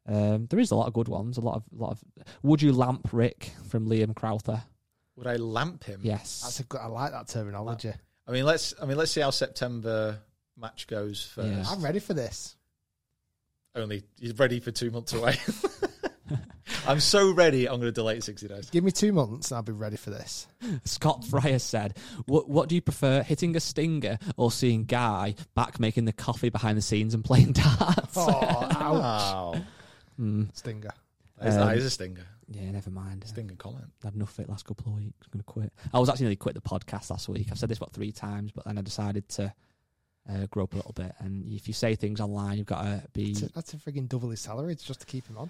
[0.07, 1.37] Um, there is a lot of good ones.
[1.37, 2.03] A lot of lot of.
[2.43, 4.61] Would you lamp Rick from Liam Crowther?
[5.15, 6.01] Would I lamp him?
[6.03, 6.41] Yes.
[6.43, 6.79] That's a good.
[6.79, 7.93] I like that terminology.
[8.27, 10.19] I mean let's I mean let's see how September
[10.57, 11.47] match goes first.
[11.49, 11.63] Yeah.
[11.67, 12.55] I'm ready for this.
[13.75, 15.35] Only you're ready for two months away.
[16.87, 17.67] I'm so ready.
[17.67, 18.69] I'm going to delay it sixty days.
[18.69, 20.47] Give me two months and I'll be ready for this.
[20.85, 25.79] Scott Fryer said, "What what do you prefer, hitting a stinger or seeing Guy back
[25.79, 28.29] making the coffee behind the scenes and playing darts?" Oh,
[28.71, 28.71] ouch.
[28.71, 29.61] Wow,
[30.17, 30.43] Hmm.
[30.53, 30.91] Stinger.
[31.39, 32.25] that is, Um, that is a stinger.
[32.47, 33.23] Yeah, never mind.
[33.25, 33.85] Stinger comment.
[34.03, 35.15] I had enough of it last couple of weeks.
[35.25, 35.73] I'm going to quit.
[35.93, 37.47] I was actually going to quit the podcast last week.
[37.51, 39.53] I've said this about three times, but then I decided to
[40.29, 41.13] uh, grow up a little bit.
[41.19, 43.33] And if you say things online, you've got to be.
[43.33, 45.49] That's a, that's a frigging double his salary it's just to keep him on.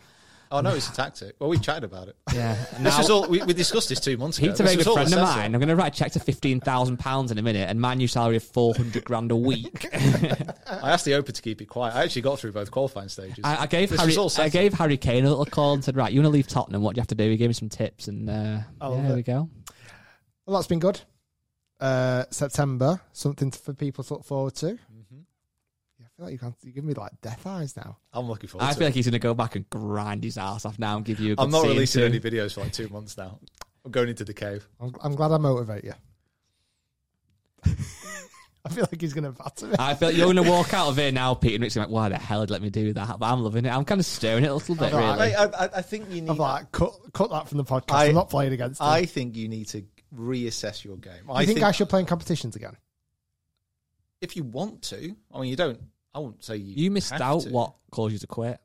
[0.51, 1.35] Oh no, it's a tactic.
[1.39, 2.15] Well, we chatted about it.
[2.33, 2.55] Yeah.
[2.75, 4.47] This Now- was all we, we discussed this two months ago.
[4.47, 5.55] Pete's a This very good friend of mine.
[5.55, 7.93] I'm going to write a check to fifteen thousand pounds in a minute, and my
[7.95, 9.87] new salary of four hundred grand a week.
[9.93, 11.95] I asked the Open to keep it quiet.
[11.95, 13.39] I actually got through both qualifying stages.
[13.43, 16.11] I, I gave This Harry, I gave Harry Kane a little call and said, "Right,
[16.11, 16.81] you want to leave Tottenham?
[16.81, 19.15] What do you have to do?" He gave me some tips, and uh, yeah, there
[19.15, 19.49] we go.
[20.45, 21.01] Well, that's been good.
[21.79, 24.77] Uh, September, something for people to look forward to.
[26.17, 27.97] Yeah, I feel like you can't, you're giving me like death eyes now.
[28.13, 28.87] I'm looking forward I to feel it.
[28.89, 31.33] like he's going to go back and grind his ass off now and give you.
[31.33, 32.05] a good I'm not releasing too.
[32.05, 33.39] any videos for like two months now.
[33.83, 34.67] I'm going into the cave.
[34.79, 35.93] I'm, I'm glad I motivate you.
[38.65, 39.75] I feel like he's going to batter me.
[39.77, 41.89] I feel like you're going to walk out of here now, Pete, and Rick's like,
[41.89, 43.69] "Why the hell did let me do that?" But I'm loving it.
[43.69, 45.35] I'm kind of stirring it a little bit, I'm really.
[45.35, 46.31] I, I, I think you need.
[46.31, 47.93] I'm like, cut, cut that from the podcast.
[47.93, 48.87] I- I, am not playing against him.
[48.87, 49.83] I think you need to
[50.15, 51.29] reassess your game.
[51.29, 52.75] I you think, I should play in competitions again?
[54.21, 55.15] if you want to.
[55.31, 55.79] I mean, you don't.
[56.15, 56.73] I won't say you.
[56.85, 57.49] you missed have out to.
[57.49, 58.59] what caused you to quit.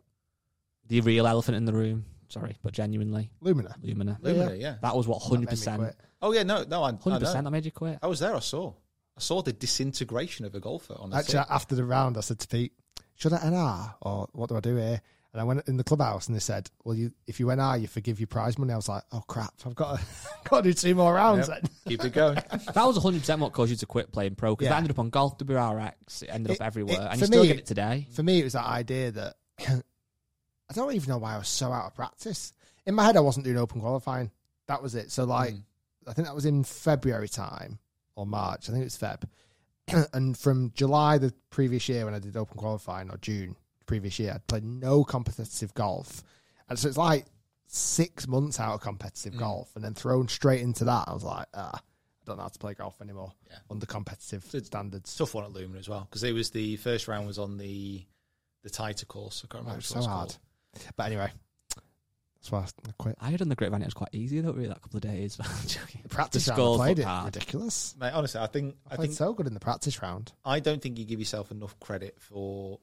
[0.88, 2.04] The real elephant in the room.
[2.28, 3.74] Sorry, but genuinely, Lumina.
[3.82, 4.18] Lumina.
[4.22, 4.76] Lumina, yeah.
[4.82, 5.94] That was what hundred percent.
[6.22, 7.38] Oh yeah, no, no, I, I Hundred percent.
[7.38, 7.42] know.
[7.42, 7.98] That made you quit.
[8.02, 8.34] I was there.
[8.36, 8.72] I saw.
[9.16, 11.50] I saw the disintegration of a golfer on the Actually, tip.
[11.50, 12.72] after the round, I said to Pete,
[13.16, 15.02] "Should I NR or what do I do here?"
[15.32, 17.86] And I went in the clubhouse, and they said, "Well, you if you NR, you
[17.86, 19.54] forgive your prize money." I was like, "Oh crap!
[19.64, 20.04] I've got to
[20.50, 21.60] got to do two more rounds Yep.
[21.62, 22.34] then." Keep it going.
[22.74, 24.70] That was hundred percent what caused you to quit playing pro because Yeah.
[24.70, 26.22] that ended up on GolfWRX.
[26.24, 28.08] It ended It- up everywhere, it- and for you still me, get it today.
[28.12, 29.36] For me, it was that idea that
[29.68, 32.52] I don't even know why I was so out of practice.
[32.86, 34.30] In my head, I wasn't doing open qualifying.
[34.66, 35.10] That was it.
[35.12, 35.62] So, like, Mm.
[36.08, 37.78] I think that was in February time
[38.16, 38.68] or March.
[38.68, 40.08] I think it was Feb.
[40.14, 43.54] and from July the previous year, when I did open qualifying, or June
[43.90, 46.22] previous year, I'd played no competitive golf.
[46.68, 47.26] And so it's like
[47.66, 49.38] six months out of competitive Mm.
[49.40, 51.04] golf and then thrown straight into that.
[51.08, 53.58] I was like, ah, I don't know how to play golf anymore Yeah.
[53.70, 55.14] under competitive So- standards.
[55.16, 58.06] Tough one at Lumen as well because it was the first round was on the
[58.62, 59.42] the tighter course.
[59.44, 60.28] I can't Right, remember so what it's hard.
[60.28, 60.94] called.
[60.96, 61.32] But anyway,
[61.74, 63.16] that's why I quit.
[63.20, 65.36] I heard on the grapevine it was quite easy though, really, that couple of days.
[65.40, 66.02] I'm joking.
[66.02, 67.24] The practice The round I scores played look it hard.
[67.36, 67.96] ridiculous.
[67.98, 70.32] Mate, honestly, I think I I played think so good in the practice round.
[70.44, 72.78] I don't think you give yourself enough credit for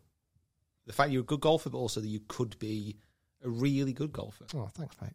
[0.88, 2.98] the fact you're a good golfer, but also that you could be
[3.44, 4.46] a really good golfer.
[4.56, 5.14] Oh, thanks, mate.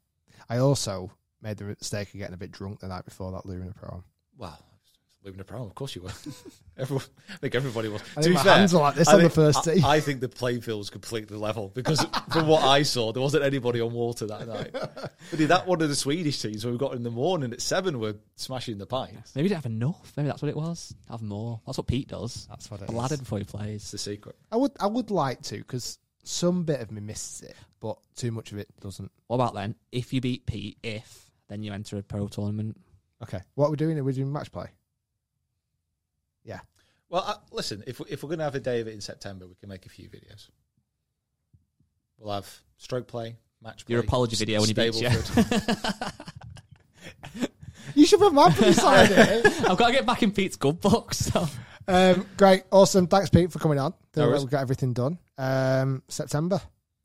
[0.49, 3.73] I also made the mistake of getting a bit drunk the night before that Lumina
[3.73, 4.05] Pro.
[4.37, 4.59] Well,
[5.25, 6.11] living a pro, of course you were.
[6.79, 8.01] Everyone, I think everybody was.
[8.01, 9.83] I To think be my fair, hands were like this I on the first tee.
[9.85, 13.45] I think the playing field was completely level because from what I saw, there wasn't
[13.45, 14.75] anybody on water that night.
[15.31, 17.61] But did that one of the Swedish teams when we got in the morning at
[17.61, 19.35] seven were smashing the pints?
[19.37, 20.13] Maybe you didn't have enough.
[20.17, 20.95] Maybe that's what it was.
[21.11, 21.61] Have more.
[21.67, 22.47] That's what Pete does.
[22.49, 23.21] That's what it Bladdered is.
[23.21, 23.91] before he It's plays.
[23.91, 24.35] the secret.
[24.51, 28.31] I would, I would like to because some bit of me misses it, but too
[28.33, 29.11] much of it doesn't.
[29.29, 29.75] What about then?
[29.93, 32.79] If you beat Pete, if then you enter a pro tournament.
[33.23, 33.41] Okay.
[33.55, 33.99] What are we doing?
[33.99, 34.67] Are we doing match play?
[36.45, 36.61] Yeah.
[37.09, 39.47] Well, uh, listen, if, if we're going to have a day of it in September,
[39.47, 40.49] we can make a few videos.
[42.19, 43.95] We'll have stroke play, match play.
[43.95, 45.09] Your apology video when he beats you.
[45.09, 46.13] Stableford.
[47.95, 49.47] You should put Matt beside it.
[49.69, 51.13] I've got to get back in Pete's good book.
[51.13, 51.47] So
[51.87, 52.63] Um, great.
[52.71, 53.07] Awesome.
[53.07, 53.93] Thanks, Pete, for coming on.
[54.17, 54.31] No.
[54.31, 55.19] We've got everything done.
[55.37, 56.61] Um, September.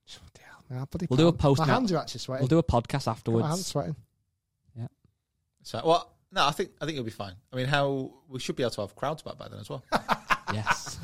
[0.05, 1.73] Bloody hell, man, I bloody We'll do a post My now.
[1.73, 2.43] hands are actually sweating.
[2.43, 3.43] we'll do a podcast afterwards.
[3.43, 3.97] My hands afterwards.
[4.77, 4.88] Yeah.
[5.64, 7.34] so, well, no, I think I think you'll be fine.
[7.51, 9.84] I mean, how we should be able to have crowds back by then as well.
[10.53, 10.97] Yes.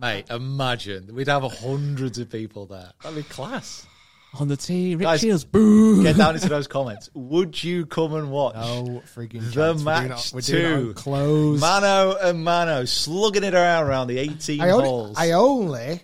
[0.00, 2.90] Mate, imagine we'd have hundreds of people there.
[3.04, 3.86] That'd be class.
[4.34, 5.44] On the tee, Rich Guys, Shields.
[5.44, 6.02] Boo.
[6.02, 7.08] Get down into those comments.
[7.14, 9.84] Would you come and watch No frigging the chance.
[9.84, 10.94] Match we're doing two?
[10.94, 11.60] Close.
[11.60, 15.16] Mano and Mano slugging it around around the 18 I only, holes.
[15.16, 16.02] I only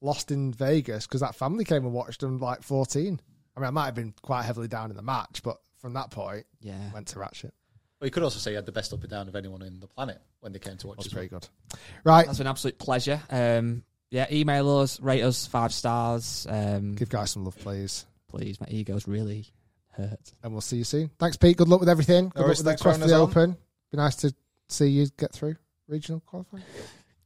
[0.00, 3.20] lost in Vegas because that family came and watched them like 14.
[3.56, 6.10] I mean, I might have been quite heavily down in the match, but from that
[6.10, 6.92] point, Yeah.
[6.92, 7.52] went to Ratchet.
[8.00, 9.80] well, you could also say you had the best up and down of anyone in
[9.80, 11.40] the planet when they came to watch That's as very well.
[11.40, 11.78] good.
[12.04, 12.26] Right.
[12.26, 13.20] That's an absolute pleasure.
[13.30, 16.46] Um, yeah, email us, rate us five stars.
[16.48, 18.06] Um, Give guys some love, please.
[18.28, 19.46] please, my ego's really
[19.92, 20.32] hurt.
[20.42, 21.10] And we'll see you soon.
[21.18, 21.56] Thanks, Pete.
[21.56, 22.28] Good luck with everything.
[22.28, 23.30] Good luck with the Thanks for quest for the having on.
[23.30, 23.56] Open.
[23.90, 24.34] Be nice to
[24.68, 25.56] see you get through
[25.88, 26.62] regional qualifying.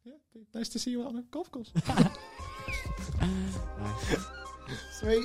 [0.05, 0.13] Yeah,
[0.55, 1.73] nice to see you out on a golf course.
[5.01, 5.25] Sweet.